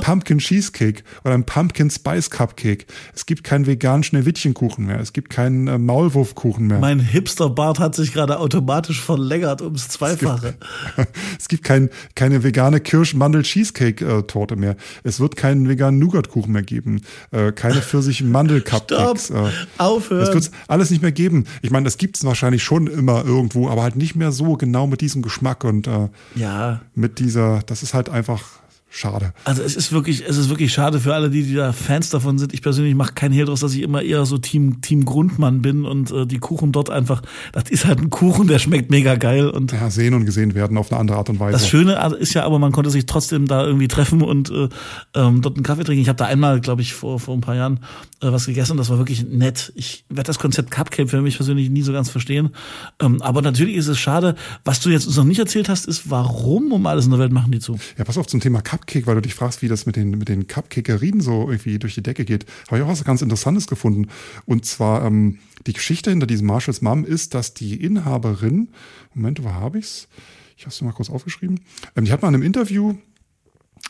[0.00, 2.86] Pumpkin Cheesecake oder ein Pumpkin Spice Cupcake.
[3.14, 5.00] Es gibt keinen veganen Schneewittchenkuchen mehr.
[5.00, 6.78] Es gibt keinen äh, Maulwurfkuchen mehr.
[6.78, 10.54] Mein Hipsterbart hat sich gerade automatisch verlängert ums Zweifache.
[11.38, 14.76] es gibt kein, keine vegane Kirsch-Mandel-Cheesecake-Torte mehr.
[15.02, 17.02] Es wird keinen veganen Nougat-Kuchen mehr geben.
[17.30, 19.30] Äh, keine Pfirsich-Mandel-Cupcakes.
[19.30, 20.20] Äh, Aufhören.
[20.20, 21.44] Das wird's alles nicht mehr geben.
[21.62, 25.00] Ich meine, das gibt's wahrscheinlich schon immer irgendwo, aber halt nicht mehr so genau mit
[25.00, 28.44] diesem Geschmack und äh, Ja, mit dieser, das ist halt einfach
[28.90, 29.32] schade.
[29.44, 32.38] Also es ist wirklich, es ist wirklich schade für alle, die, die da Fans davon
[32.38, 32.54] sind.
[32.54, 35.84] Ich persönlich mache keinen Hehl draus, dass ich immer eher so Team, Team Grundmann bin
[35.84, 37.22] und äh, die Kuchen dort einfach,
[37.52, 40.76] das ist halt ein Kuchen, der schmeckt mega geil und Ja, sehen und gesehen werden
[40.78, 41.52] auf eine andere Art und Weise.
[41.52, 44.68] das Schöne ist ja aber, man konnte sich trotzdem da irgendwie treffen und äh,
[45.14, 46.02] ähm, dort einen Kaffee trinken.
[46.02, 47.80] Ich habe da einmal, glaube ich, vor, vor ein paar Jahren
[48.22, 48.76] äh, was gegessen.
[48.76, 49.72] Das war wirklich nett.
[49.76, 52.50] Ich werde das Konzept Cupcake für mich persönlich nie so ganz verstehen.
[53.00, 54.34] Ähm, aber natürlich ist es schade.
[54.64, 57.32] Was du jetzt uns noch nicht erzählt hast, ist, warum um alles in der Welt
[57.32, 57.78] machen die zu?
[57.96, 60.28] Ja, pass auf zum Thema Cupcake, weil du dich fragst, wie das mit den, mit
[60.28, 62.46] den Cupcakerien so irgendwie durch die Decke geht.
[62.68, 64.08] Habe ich auch was ganz Interessantes gefunden.
[64.46, 68.68] Und zwar, ähm, die Geschichte hinter diesem Marshalls Mom ist, dass die Inhaberin,
[69.14, 70.08] Moment, wo habe ich's?
[70.56, 71.60] Ich habe es mal kurz aufgeschrieben.
[71.96, 72.94] Ähm, die hat mal in einem Interview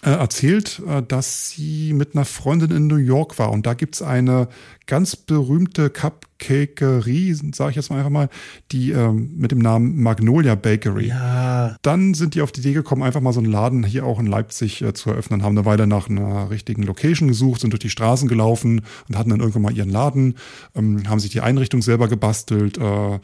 [0.02, 3.50] äh, erzählt, äh, dass sie mit einer Freundin in New York war.
[3.50, 4.48] Und da gibt's eine
[4.86, 8.28] ganz berühmte Cupcakerie, sage ich jetzt mal einfach mal,
[8.70, 11.08] die ähm, mit dem Namen Magnolia Bakery.
[11.08, 11.47] Ja,
[11.82, 14.26] Dann sind die auf die Idee gekommen, einfach mal so einen Laden hier auch in
[14.26, 17.90] Leipzig äh, zu eröffnen, haben eine Weile nach einer richtigen Location gesucht, sind durch die
[17.90, 20.34] Straßen gelaufen und hatten dann irgendwann mal ihren Laden,
[20.74, 23.18] ähm, haben sich die Einrichtung selber gebastelt, äh,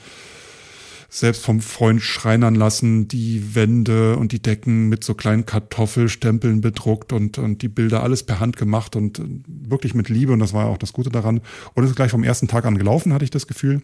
[1.08, 7.12] selbst vom Freund schreinern lassen, die Wände und die Decken mit so kleinen Kartoffelstempeln bedruckt
[7.12, 10.52] und, und die Bilder alles per Hand gemacht und äh, wirklich mit Liebe und das
[10.52, 11.40] war auch das Gute daran.
[11.74, 13.82] Und es ist gleich vom ersten Tag an gelaufen, hatte ich das Gefühl.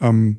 [0.00, 0.38] Ähm,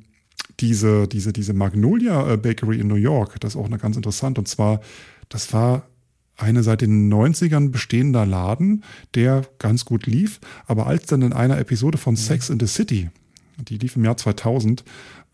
[0.60, 4.38] diese, diese, diese Magnolia äh, Bakery in New York, das ist auch eine ganz interessant.
[4.40, 4.82] Und zwar,
[5.30, 5.88] das war
[6.38, 8.84] eine seit den 90ern bestehender Laden,
[9.16, 10.40] der ganz gut lief.
[10.66, 13.10] Aber als dann in einer Episode von Sex in the City,
[13.58, 14.84] die lief im Jahr 2000,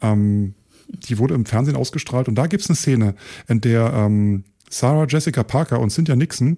[0.01, 0.55] ähm,
[0.87, 3.15] die wurde im Fernsehen ausgestrahlt und da gibt's eine Szene,
[3.47, 6.57] in der ähm, Sarah Jessica Parker und Cynthia Nixon,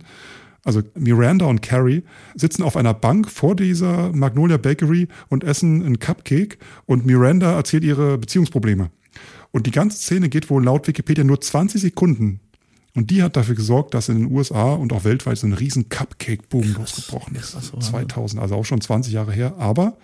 [0.65, 2.03] also Miranda und Carrie,
[2.35, 7.83] sitzen auf einer Bank vor dieser Magnolia Bakery und essen einen Cupcake und Miranda erzählt
[7.85, 8.89] ihre Beziehungsprobleme.
[9.51, 12.41] Und die ganze Szene geht wohl laut Wikipedia nur 20 Sekunden.
[12.95, 15.87] Und die hat dafür gesorgt, dass in den USA und auch weltweit so ein riesen
[15.89, 17.53] Cupcake-Boom losgebrochen ist.
[17.53, 17.81] krass, oder?
[17.81, 19.55] 2000, also auch schon 20 Jahre her.
[19.57, 19.97] Aber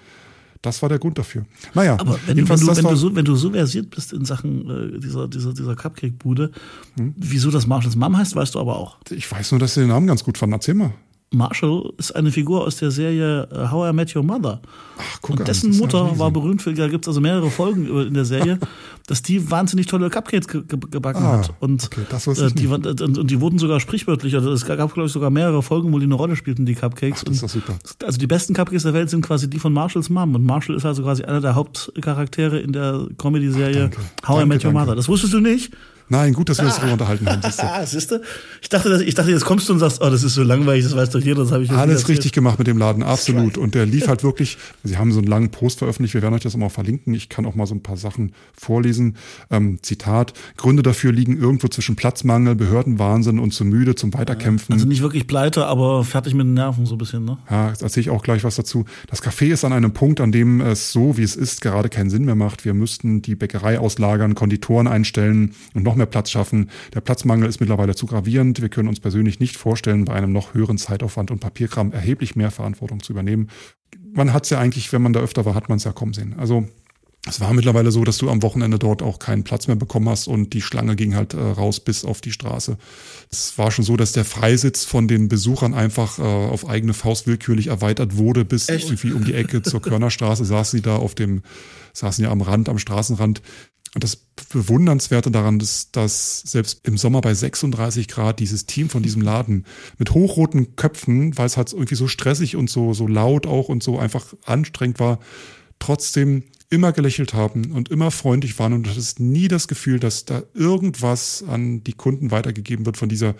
[0.61, 1.45] das war der Grund dafür.
[1.73, 4.25] Naja, Aber wenn, wenn, jedenfalls du, wenn, du so, wenn du so versiert bist in
[4.25, 6.51] Sachen äh, dieser, dieser, dieser Cupcake-Bude,
[6.97, 7.13] Hm?
[7.17, 8.97] wieso das Marshalls Mom heißt, weißt du aber auch.
[9.09, 10.53] ich weiß nur, dass sie den Namen ganz gut fanden.
[10.53, 10.93] Erzähl mal.
[11.33, 14.59] Marshall ist eine Figur aus der Serie äh, How I Met Your Mother.
[14.97, 17.87] Ach, guck Und an, dessen Mutter war berühmt für, da gibt es also mehrere Folgen
[18.07, 18.59] in der Serie,
[19.07, 21.53] dass die wahnsinnig tolle Cupcakes ge ge gebacken Ah, hat.
[21.61, 25.13] Und, okay, äh, die, waren- und, die wurden sogar sprichwörtlich, also es gab, glaube ich,
[25.13, 27.19] sogar mehrere Folgen, wo die eine Rolle spielten, die Cupcakes.
[27.21, 27.79] Ach, das ist doch super.
[28.05, 30.35] Also die besten Cupcakes der Welt sind quasi die von Marshalls Mom.
[30.35, 34.27] Und Marshall ist also quasi einer der Hauptcharaktere in der Comedy-Serie Ach, danke.
[34.27, 34.79] How I Met Your danke.
[34.79, 34.95] Mother.
[34.97, 35.71] Das wusstest du nicht?
[36.11, 37.39] Nein, gut, dass wir uns darüber unterhalten haben.
[37.41, 38.21] Ah, siehst du?
[38.61, 40.93] Ich dachte, ich dachte, jetzt kommst du und sagst, oh, das ist so langweilig, das
[40.93, 43.57] weiß doch jeder, das habe ich Alles richtig gemacht mit dem Laden, absolut.
[43.57, 46.41] Und der lief halt wirklich, sie haben so einen langen Post veröffentlicht, wir werden euch
[46.41, 47.13] das auch mal verlinken.
[47.13, 49.15] Ich kann auch mal so ein paar Sachen vorlesen.
[49.49, 54.73] Ähm, Zitat, Gründe dafür liegen irgendwo zwischen Platzmangel, Behördenwahnsinn und zu müde zum Weiterkämpfen.
[54.73, 57.37] Also nicht wirklich pleite, aber fertig mit den Nerven so ein bisschen, ne?
[57.49, 58.83] Ja, jetzt erzähle ich auch gleich was dazu.
[59.07, 62.09] Das Café ist an einem Punkt, an dem es so, wie es ist, gerade keinen
[62.09, 62.65] Sinn mehr macht.
[62.65, 66.69] Wir müssten die Bäckerei auslagern, Konditoren einstellen und noch mehr Platz schaffen.
[66.93, 68.61] Der Platzmangel ist mittlerweile zu gravierend.
[68.61, 72.51] Wir können uns persönlich nicht vorstellen, bei einem noch höheren Zeitaufwand und Papierkram erheblich mehr
[72.51, 73.49] Verantwortung zu übernehmen.
[74.13, 76.13] Man hat es ja eigentlich, wenn man da öfter war, hat man es ja kommen
[76.13, 76.35] sehen.
[76.37, 76.67] Also
[77.27, 80.27] es war mittlerweile so, dass du am Wochenende dort auch keinen Platz mehr bekommen hast
[80.27, 82.77] und die Schlange ging halt äh, raus bis auf die Straße.
[83.29, 87.27] Es war schon so, dass der Freisitz von den Besuchern einfach äh, auf eigene Faust
[87.27, 88.85] willkürlich erweitert wurde bis Echt?
[88.85, 91.43] irgendwie um die Ecke zur Körnerstraße saßen sie da auf dem,
[91.93, 93.43] saßen ja am Rand, am Straßenrand.
[93.93, 99.03] Und das Bewundernswerte daran ist, dass selbst im Sommer bei 36 Grad dieses Team von
[99.03, 99.65] diesem Laden
[99.97, 103.83] mit hochroten Köpfen, weil es halt irgendwie so stressig und so, so laut auch und
[103.83, 105.19] so einfach anstrengend war,
[105.79, 110.23] trotzdem immer gelächelt haben und immer freundlich waren und du hattest nie das Gefühl, dass
[110.23, 113.35] da irgendwas an die Kunden weitergegeben wird von dieser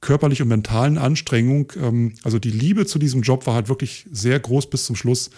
[0.00, 1.72] körperlich und mentalen Anstrengung.
[1.80, 5.30] Ähm, also die Liebe zu diesem Job war halt wirklich sehr groß bis zum Schluss.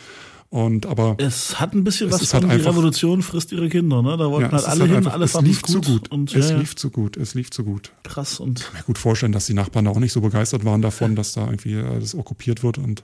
[0.51, 4.17] Und aber es hat ein bisschen was von halt die Revolution frisst ihre Kinder, ne?
[4.17, 5.71] Da wollten ja, halt alle halt hin, einfach, alles es lief gut.
[5.71, 6.11] zu gut.
[6.13, 7.91] Und, es ja, lief zu gut, es lief zu gut.
[8.05, 10.81] Krass und ich kann mir gut vorstellen, dass die Nachbarn auch nicht so begeistert waren
[10.81, 13.03] davon, dass da irgendwie das okkupiert wird und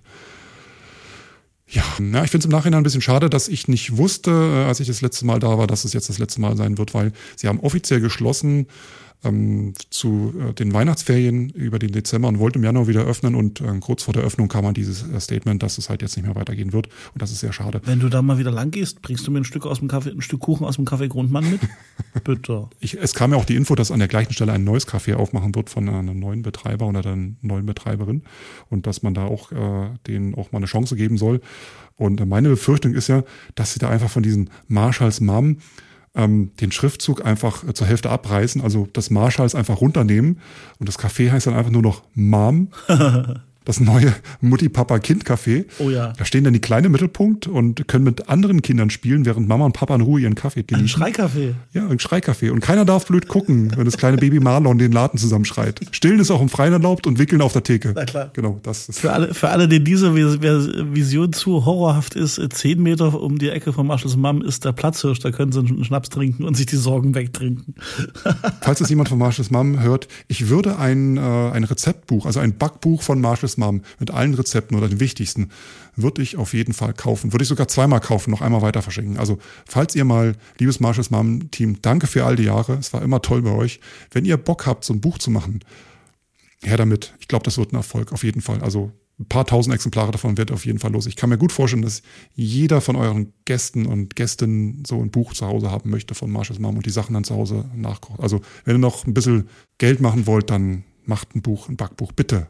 [1.70, 4.64] ja, ja ich finde es im Nachhinein ein bisschen schade, dass ich nicht wusste, äh,
[4.66, 6.94] als ich das letzte Mal da war, dass es jetzt das letzte Mal sein wird,
[6.94, 8.66] weil sie haben offiziell geschlossen
[9.24, 13.60] ähm, zu äh, den Weihnachtsferien über den Dezember und wollte im Januar wieder öffnen und
[13.60, 16.26] äh, kurz vor der Öffnung kam man dieses äh, Statement, dass es halt jetzt nicht
[16.26, 17.80] mehr weitergehen wird und das ist sehr schade.
[17.84, 20.10] Wenn du da mal wieder lang gehst, bringst du mir ein Stück aus dem Kaffee,
[20.10, 21.60] ein Stück Kuchen aus dem Café Grundmann mit?
[22.24, 22.68] Bitte.
[22.80, 25.14] Ich, es kam ja auch die Info, dass an der gleichen Stelle ein neues Café
[25.14, 28.22] aufmachen wird von einem neuen Betreiber oder einer neuen Betreiberin
[28.68, 31.40] und dass man da auch äh, denen auch mal eine Chance geben soll.
[31.96, 35.58] Und meine Befürchtung ist ja, dass sie da einfach von diesen Marshalls Mom
[36.14, 40.40] ähm, den Schriftzug einfach äh, zur Hälfte abreißen, also das Marshalls einfach runternehmen
[40.78, 42.68] und das Café heißt dann einfach nur noch Mom.
[43.64, 45.66] das neue Mutti-Papa-Kind-Café.
[45.78, 46.12] Oh ja.
[46.16, 49.66] Da stehen dann die Kleinen im Mittelpunkt und können mit anderen Kindern spielen, während Mama
[49.66, 51.02] und Papa in Ruhe ihren Kaffee genießen.
[51.02, 51.54] Ein Schreicafé.
[51.72, 52.50] Ja, ein Schreicafé.
[52.50, 55.80] Und keiner darf blöd gucken, wenn das kleine Baby Marlon den Laden zusammenschreit.
[55.92, 57.92] Stillen ist auch im Freien erlaubt und wickeln auf der Theke.
[57.94, 58.30] Na klar.
[58.32, 59.00] Genau, das ist.
[59.00, 63.72] Für alle, für alle, denen diese Vision zu horrorhaft ist, zehn Meter um die Ecke
[63.72, 65.18] von Marshalls Mom ist der Platzhirsch.
[65.18, 67.74] Da können sie einen Schnaps trinken und sich die Sorgen wegtrinken.
[68.62, 72.56] Falls es jemand von Marshalls Mom hört, ich würde ein, äh, ein Rezeptbuch, also ein
[72.56, 75.50] Backbuch von Marshalls Mom mit allen Rezepten oder den wichtigsten,
[75.96, 77.32] würde ich auf jeden Fall kaufen.
[77.32, 79.18] Würde ich sogar zweimal kaufen, noch einmal weiter verschenken.
[79.18, 82.74] Also, falls ihr mal, liebes Marshalls Mom Team, danke für all die Jahre.
[82.74, 83.80] Es war immer toll bei euch.
[84.10, 85.60] Wenn ihr Bock habt, so ein Buch zu machen,
[86.62, 87.14] her damit.
[87.20, 88.60] Ich glaube, das wird ein Erfolg, auf jeden Fall.
[88.62, 91.06] Also, ein paar tausend Exemplare davon wird auf jeden Fall los.
[91.06, 92.02] Ich kann mir gut vorstellen, dass
[92.34, 96.58] jeder von euren Gästen und Gästinnen so ein Buch zu Hause haben möchte von Marshalls
[96.58, 98.20] Mom und die Sachen dann zu Hause nachkocht.
[98.20, 102.12] Also, wenn ihr noch ein bisschen Geld machen wollt, dann macht ein Buch, ein Backbuch.
[102.12, 102.46] Bitte.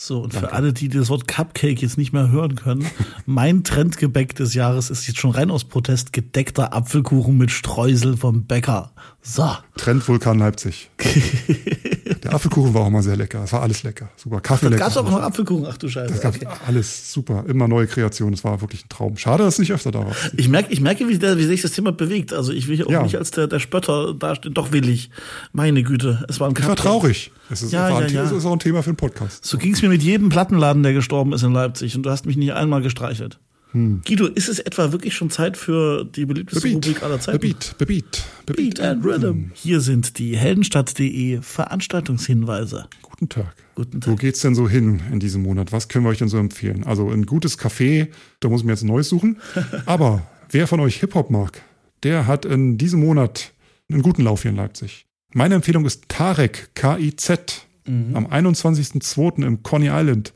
[0.00, 0.46] So, und Danke.
[0.46, 2.86] für alle, die das Wort Cupcake jetzt nicht mehr hören können,
[3.26, 8.44] mein Trendgebäck des Jahres ist jetzt schon rein aus Protest gedeckter Apfelkuchen mit Streusel vom
[8.44, 8.92] Bäcker.
[9.22, 9.50] So.
[9.76, 10.88] Trendvulkan Leipzig.
[12.28, 13.42] Der Apfelkuchen war auch mal sehr lecker.
[13.44, 14.10] Es war alles lecker.
[14.16, 14.40] Super.
[14.40, 14.84] Kaffee da lecker.
[14.84, 15.66] Gab es auch noch Apfelkuchen?
[15.66, 16.12] Ach du Scheiße.
[16.12, 16.46] Das gab okay.
[16.66, 17.44] alles super.
[17.48, 18.34] Immer neue Kreationen.
[18.34, 19.16] Es war wirklich ein Traum.
[19.16, 20.12] Schade, dass es nicht öfter da war.
[20.36, 22.34] Ich merke, ich merke, wie, der, wie sich das Thema bewegt.
[22.34, 23.02] Also ich will hier auch ja.
[23.02, 24.52] nicht als der, der Spötter dastehen.
[24.52, 25.10] Doch will ich.
[25.52, 26.24] Meine Güte.
[26.28, 27.32] Es war ein Ich war traurig.
[27.50, 28.24] Es ist, ja, ja, ja.
[28.24, 29.44] es ist auch ein Thema für einen Podcast.
[29.46, 31.96] So ging es mir mit jedem Plattenladen, der gestorben ist in Leipzig.
[31.96, 33.38] Und du hast mich nicht einmal gestreichelt.
[33.72, 34.00] Hm.
[34.06, 37.40] Guido, ist es etwa wirklich schon Zeit für die beliebteste Rubrik aller Zeiten?
[37.40, 39.50] Beat, beat, beat, beat and Rhythm.
[39.54, 42.88] Hier sind die heldenstadt.de Veranstaltungshinweise.
[43.02, 43.54] Guten Tag.
[43.74, 44.10] Guten Tag.
[44.10, 45.72] Wo geht's denn so hin in diesem Monat?
[45.72, 46.84] Was können wir euch denn so empfehlen?
[46.84, 48.08] Also ein gutes Café,
[48.40, 49.38] da muss ich mir jetzt ein neues suchen.
[49.86, 51.62] Aber wer von euch Hip-Hop mag,
[52.02, 53.52] der hat in diesem Monat
[53.90, 55.06] einen guten Lauf hier in Leipzig.
[55.34, 58.16] Meine Empfehlung ist Tarek, K-I-Z, mhm.
[58.16, 59.44] am 21.02.
[59.44, 60.32] im Coney Island.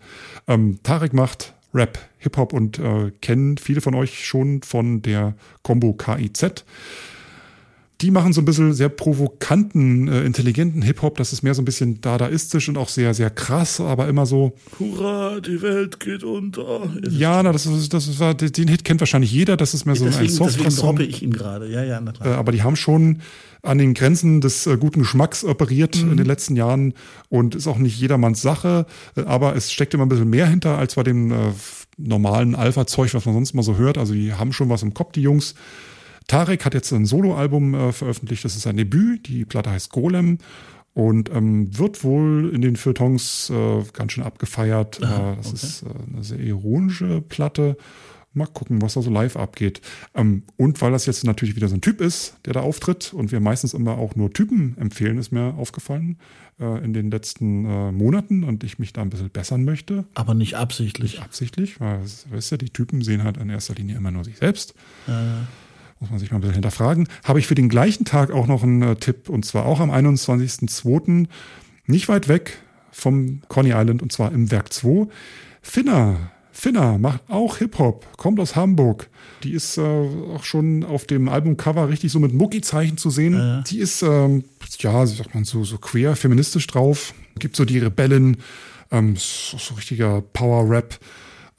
[0.46, 5.94] Ähm, Tarek macht Rap, Hip-Hop und äh, kennen viele von euch schon von der Combo
[5.94, 6.64] KIZ.
[8.02, 11.16] Die machen so ein bisschen sehr provokanten, äh, intelligenten Hip-Hop.
[11.16, 14.52] Das ist mehr so ein bisschen dadaistisch und auch sehr, sehr krass, aber immer so.
[14.78, 16.90] Hurra, die Welt geht unter.
[17.08, 19.56] Ja, na, das ist, das ist, den Hit kennt wahrscheinlich jeder.
[19.56, 21.70] Das ist mehr so deswegen, ein soft Deswegen droppe ich ihn gerade.
[21.70, 22.28] Ja, ja, na klar.
[22.28, 23.20] Äh, aber die haben schon
[23.62, 26.12] an den Grenzen des äh, guten Geschmacks operiert mhm.
[26.12, 26.94] in den letzten Jahren
[27.28, 28.86] und ist auch nicht jedermanns Sache,
[29.16, 31.36] äh, aber es steckt immer ein bisschen mehr hinter als bei dem äh,
[31.96, 33.98] normalen Alpha-Zeug, was man sonst mal so hört.
[33.98, 35.54] Also die haben schon was im Kopf, die Jungs.
[36.32, 40.38] Tarek hat jetzt ein Soloalbum äh, veröffentlicht, das ist sein Debüt, die Platte heißt Golem
[40.94, 45.02] und ähm, wird wohl in den Feuilletons äh, ganz schön abgefeiert.
[45.02, 45.56] Aha, äh, das okay.
[45.56, 47.76] ist äh, eine sehr ironische Platte.
[48.32, 49.82] Mal gucken, was da so live abgeht.
[50.14, 53.30] Ähm, und weil das jetzt natürlich wieder so ein Typ ist, der da auftritt und
[53.30, 56.16] wir meistens immer auch nur Typen empfehlen, ist mir aufgefallen
[56.58, 60.06] äh, in den letzten äh, Monaten und ich mich da ein bisschen bessern möchte.
[60.14, 61.12] Aber nicht absichtlich.
[61.12, 64.38] Nicht absichtlich, weil, weißt du, die Typen sehen halt in erster Linie immer nur sich
[64.38, 64.74] selbst.
[65.06, 65.42] Äh.
[66.02, 67.06] Muss man sich mal ein bisschen hinterfragen.
[67.22, 69.92] Habe ich für den gleichen Tag auch noch einen äh, Tipp und zwar auch am
[69.92, 71.28] 21.02.
[71.86, 72.58] Nicht weit weg
[72.90, 75.06] vom Coney Island und zwar im Werk 2.
[75.62, 79.08] Finna Finna macht auch Hip-Hop, kommt aus Hamburg.
[79.44, 83.60] Die ist äh, auch schon auf dem Albumcover richtig so mit Mucki-Zeichen zu sehen.
[83.60, 83.62] Äh.
[83.68, 84.42] Die ist, ähm,
[84.80, 87.14] ja, sagt man so, so queer, feministisch drauf.
[87.38, 88.38] Gibt so die Rebellen,
[88.90, 90.98] ähm, so, so richtiger Power-Rap.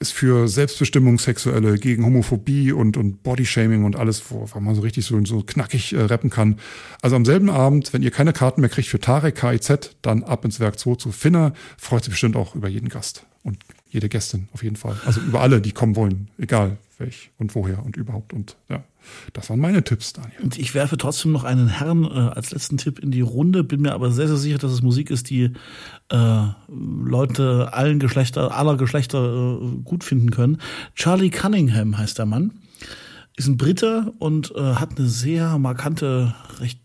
[0.04, 4.82] Ist für Selbstbestimmung Sexuelle, gegen Homophobie und, und Bodyshaming und alles, wo, wo man so
[4.82, 6.58] richtig so, so knackig äh, rappen kann.
[7.00, 10.44] Also am selben Abend, wenn ihr keine Karten mehr kriegt für Tarek KIZ, dann ab
[10.44, 11.54] ins Werk 2 zu Finna.
[11.78, 13.24] Freut sich bestimmt auch über jeden Gast.
[13.44, 13.56] Und
[13.88, 15.00] jede Gästin auf jeden Fall.
[15.06, 18.32] Also über alle, die kommen wollen, egal welch und woher und überhaupt.
[18.32, 18.84] Und ja,
[19.32, 20.40] das waren meine Tipps, Daniel.
[20.42, 23.82] Und ich werfe trotzdem noch einen Herrn äh, als letzten Tipp in die Runde, bin
[23.82, 25.52] mir aber sehr, sehr sicher, dass es Musik ist, die
[26.10, 30.58] äh, Leute allen Geschlechter, aller Geschlechter äh, gut finden können.
[30.94, 32.52] Charlie Cunningham heißt der Mann.
[33.36, 36.80] Ist ein Brite und äh, hat eine sehr markante, recht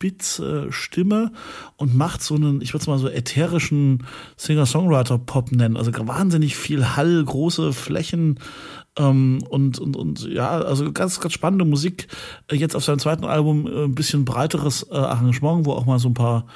[0.00, 1.30] spitze Stimme
[1.76, 4.06] und macht so einen, ich würde es mal so ätherischen
[4.38, 5.76] Singer-Songwriter-Pop nennen.
[5.76, 8.38] Also wahnsinnig viel Hall, große Flächen
[8.98, 12.08] ähm, und, und, und ja, also ganz, ganz spannende Musik.
[12.50, 16.08] Jetzt auf seinem zweiten Album äh, ein bisschen breiteres äh, Arrangement, wo auch mal so
[16.08, 16.46] ein paar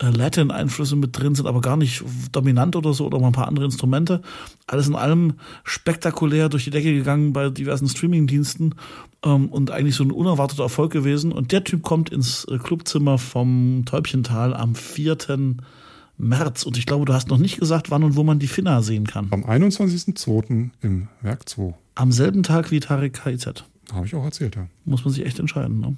[0.00, 3.48] äh, Latin-Einflüsse mit drin sind, aber gar nicht dominant oder so oder mal ein paar
[3.48, 4.22] andere Instrumente.
[4.66, 8.76] Alles in allem spektakulär durch die Decke gegangen bei diversen Streaming-Diensten
[9.24, 11.32] ähm, und eigentlich so ein unerwarteter Erfolg gewesen.
[11.32, 15.18] Und der Typ kommt ins äh, Clubzimmer vom Täubchental am 4.
[16.20, 16.64] März.
[16.64, 19.06] Und ich glaube, du hast noch nicht gesagt, wann und wo man die Finna sehen
[19.06, 19.28] kann.
[19.30, 20.70] Am 21.02.
[20.82, 21.74] im Werk 2.
[21.94, 23.64] Am selben Tag wie Tarek KIZ.
[23.92, 24.66] Habe ich auch erzählt, ja.
[24.84, 25.96] Muss man sich echt entscheiden, ne?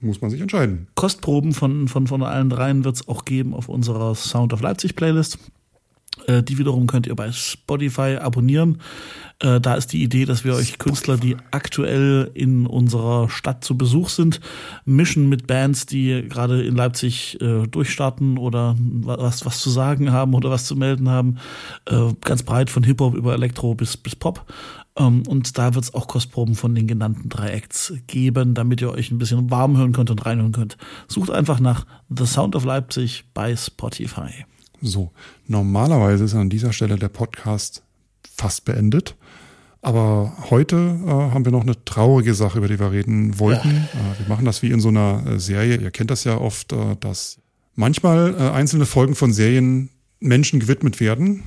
[0.00, 0.86] muss man sich entscheiden.
[0.94, 4.96] Kostproben von, von, von allen dreien wird es auch geben auf unserer Sound of Leipzig
[4.96, 5.38] Playlist.
[6.28, 8.80] Äh, die wiederum könnt ihr bei Spotify abonnieren.
[9.40, 13.76] Äh, da ist die Idee, dass wir euch Künstler, die aktuell in unserer Stadt zu
[13.76, 14.40] Besuch sind,
[14.84, 20.34] mischen mit Bands, die gerade in Leipzig äh, durchstarten oder was, was zu sagen haben
[20.34, 21.38] oder was zu melden haben.
[21.86, 24.44] Äh, ganz breit von Hip-Hop über Elektro bis, bis Pop.
[24.98, 28.90] Ähm, und da wird es auch Kostproben von den genannten drei Acts geben, damit ihr
[28.90, 30.76] euch ein bisschen warm hören könnt und reinhören könnt.
[31.06, 34.44] Sucht einfach nach The Sound of Leipzig bei Spotify.
[34.80, 35.10] So,
[35.46, 37.82] normalerweise ist an dieser Stelle der Podcast
[38.36, 39.16] fast beendet.
[39.80, 43.68] Aber heute äh, haben wir noch eine traurige Sache, über die wir reden wollten.
[43.68, 44.12] Ja.
[44.12, 45.76] Äh, wir machen das wie in so einer äh, Serie.
[45.76, 47.38] Ihr kennt das ja oft, äh, dass
[47.74, 51.44] manchmal äh, einzelne Folgen von Serien Menschen gewidmet werden,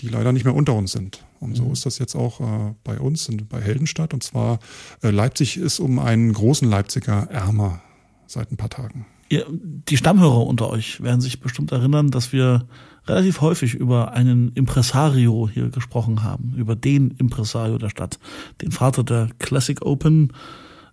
[0.00, 1.24] die leider nicht mehr unter uns sind.
[1.40, 1.72] Und so mhm.
[1.72, 4.14] ist das jetzt auch äh, bei uns in, bei Heldenstadt.
[4.14, 4.58] Und zwar
[5.02, 7.82] Leipzig ist um einen großen Leipziger ärmer
[8.26, 9.04] seit ein paar Tagen.
[9.32, 12.66] Ihr, die Stammhörer unter euch werden sich bestimmt erinnern, dass wir
[13.06, 18.18] relativ häufig über einen Impresario hier gesprochen haben, über den Impresario der Stadt,
[18.60, 20.34] den Vater der Classic Open.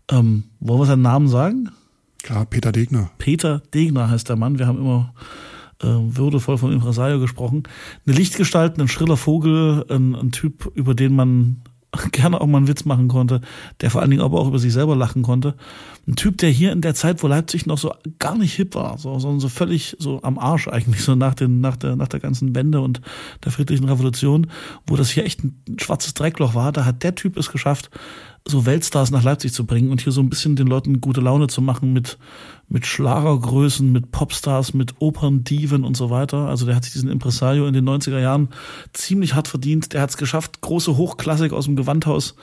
[0.09, 1.69] Ähm, wollen wir seinen Namen sagen?
[2.23, 3.11] Klar, Peter Degner.
[3.17, 4.57] Peter Degner heißt der Mann.
[4.57, 5.13] Wir haben immer
[5.83, 7.63] äh, würdevoll von Impresario gesprochen.
[8.07, 11.57] Eine Lichtgestalt, ein schriller Vogel, ein, ein Typ, über den man
[12.11, 13.41] gerne auch mal einen Witz machen konnte,
[13.81, 15.55] der vor allen Dingen aber auch über sich selber lachen konnte.
[16.07, 18.97] Ein Typ, der hier in der Zeit, wo Leipzig noch so gar nicht hip war,
[18.97, 22.19] so, sondern so völlig so am Arsch eigentlich, so nach, den, nach, der, nach der
[22.19, 23.01] ganzen Wende und
[23.43, 24.47] der friedlichen Revolution,
[24.87, 27.89] wo das hier echt ein schwarzes Dreckloch war, da hat der Typ es geschafft,
[28.47, 31.47] so Weltstars nach Leipzig zu bringen und hier so ein bisschen den Leuten gute Laune
[31.47, 32.17] zu machen mit,
[32.69, 36.47] mit Schlagergrößen, mit Popstars, mit Operndiven und so weiter.
[36.47, 38.49] Also der hat sich diesen Impresario in den 90er Jahren
[38.93, 39.93] ziemlich hart verdient.
[39.93, 42.35] Der hat es geschafft, große Hochklassik aus dem Gewandhaus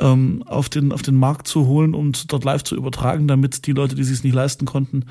[0.00, 3.72] ähm, auf, den, auf den Markt zu holen und dort live zu übertragen, damit die
[3.72, 5.04] Leute, die sich es nicht leisten konnten,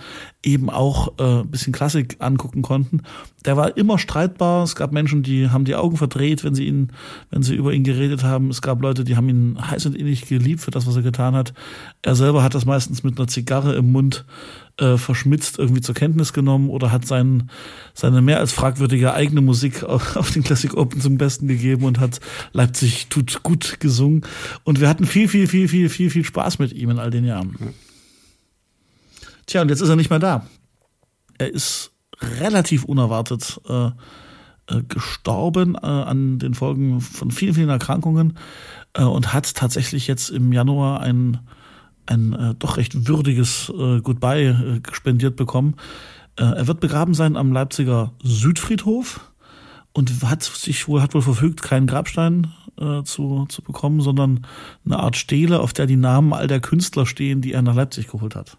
[0.43, 3.01] eben auch äh, bisschen Klassik angucken konnten.
[3.45, 4.63] Der war immer streitbar.
[4.63, 6.91] Es gab Menschen, die haben die Augen verdreht, wenn sie ihn,
[7.29, 8.49] wenn sie über ihn geredet haben.
[8.49, 11.35] Es gab Leute, die haben ihn heiß und innig geliebt für das, was er getan
[11.35, 11.53] hat.
[12.01, 14.25] Er selber hat das meistens mit einer Zigarre im Mund
[14.77, 17.49] äh, verschmitzt irgendwie zur Kenntnis genommen oder hat sein,
[17.93, 21.99] seine mehr als fragwürdige eigene Musik auf, auf den Classic Open zum Besten gegeben und
[21.99, 22.19] hat
[22.53, 24.25] Leipzig tut gut gesungen.
[24.63, 27.25] Und wir hatten viel, viel, viel, viel, viel, viel Spaß mit ihm in all den
[27.25, 27.73] Jahren.
[29.45, 30.45] Tja, und jetzt ist er nicht mehr da.
[31.37, 31.91] Er ist
[32.39, 33.91] relativ unerwartet äh,
[34.67, 38.37] äh, gestorben äh, an den Folgen von vielen, vielen Erkrankungen
[38.93, 41.39] äh, und hat tatsächlich jetzt im Januar ein
[42.07, 45.75] ein äh, doch recht würdiges äh, Goodbye äh, spendiert bekommen.
[46.37, 49.31] Äh, er wird begraben sein am Leipziger Südfriedhof
[49.93, 54.45] und hat sich wohl, hat wohl verfügt, keinen Grabstein äh, zu, zu bekommen, sondern
[54.85, 58.07] eine Art Stele, auf der die Namen all der Künstler stehen, die er nach Leipzig
[58.07, 58.57] geholt hat.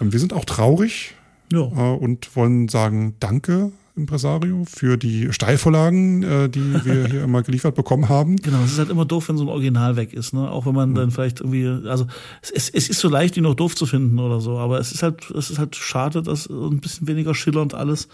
[0.00, 1.14] Wir sind auch traurig
[1.52, 1.60] ja.
[1.60, 7.74] äh, und wollen sagen Danke Impresario für die Steilvorlagen, äh, die wir hier immer geliefert
[7.74, 8.36] bekommen haben.
[8.48, 10.50] Genau, es ist halt immer doof, wenn so ein Original weg ist, ne?
[10.50, 12.06] Auch wenn man dann vielleicht irgendwie, also
[12.40, 15.02] es, es ist so leicht, die noch doof zu finden oder so, aber es ist
[15.02, 18.08] halt, es ist halt schade, dass ein bisschen weniger schillernd alles,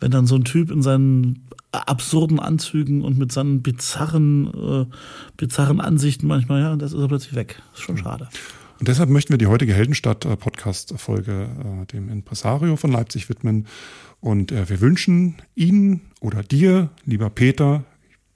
[0.00, 4.86] wenn dann so ein Typ in seinen absurden Anzügen und mit seinen bizarren, äh,
[5.36, 7.62] bizarren Ansichten manchmal, ja, das ist er plötzlich weg.
[7.74, 8.28] ist schon schade.
[8.78, 11.48] Und deshalb möchten wir die heutige Heldenstadt-Podcast-Folge
[11.82, 13.66] äh, dem Impresario von Leipzig widmen
[14.20, 17.84] und äh, wir wünschen Ihnen oder dir, lieber Peter,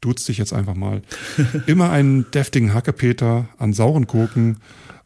[0.01, 1.03] duz dich jetzt einfach mal,
[1.67, 4.59] immer einen deftigen Hackepeter an sauren Gurken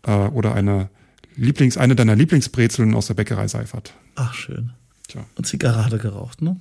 [0.06, 0.88] äh, oder eine
[1.36, 3.94] Lieblings, eine deiner Lieblingsbrezeln aus der Bäckerei Seifert.
[4.14, 4.70] Ach, schön.
[5.08, 5.24] Tja.
[5.36, 6.58] Und Zigarre geraucht, ne?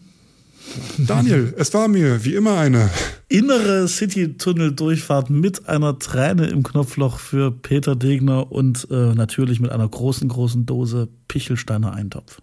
[0.98, 2.90] Daniel, es war mir wie immer eine
[3.28, 9.88] innere City-Tunnel-Durchfahrt mit einer Träne im Knopfloch für Peter Degner und äh, natürlich mit einer
[9.88, 12.42] großen, großen Dose Pichelsteiner Eintopf.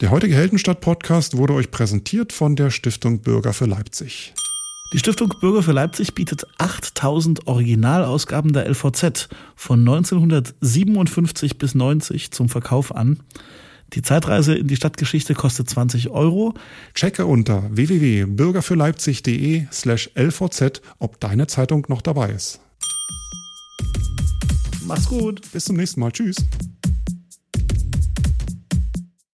[0.00, 4.32] Der heutige Heldenstadt-Podcast wurde euch präsentiert von der Stiftung Bürger für Leipzig.
[4.92, 12.48] Die Stiftung Bürger für Leipzig bietet 8000 Originalausgaben der LVZ von 1957 bis 90 zum
[12.48, 13.20] Verkauf an.
[13.92, 16.54] Die Zeitreise in die Stadtgeschichte kostet 20 Euro.
[16.94, 22.60] Checke unter www.bürgerfürleipzig.de slash LVZ, ob deine Zeitung noch dabei ist.
[24.86, 25.40] Mach's gut.
[25.52, 26.12] Bis zum nächsten Mal.
[26.12, 26.36] Tschüss.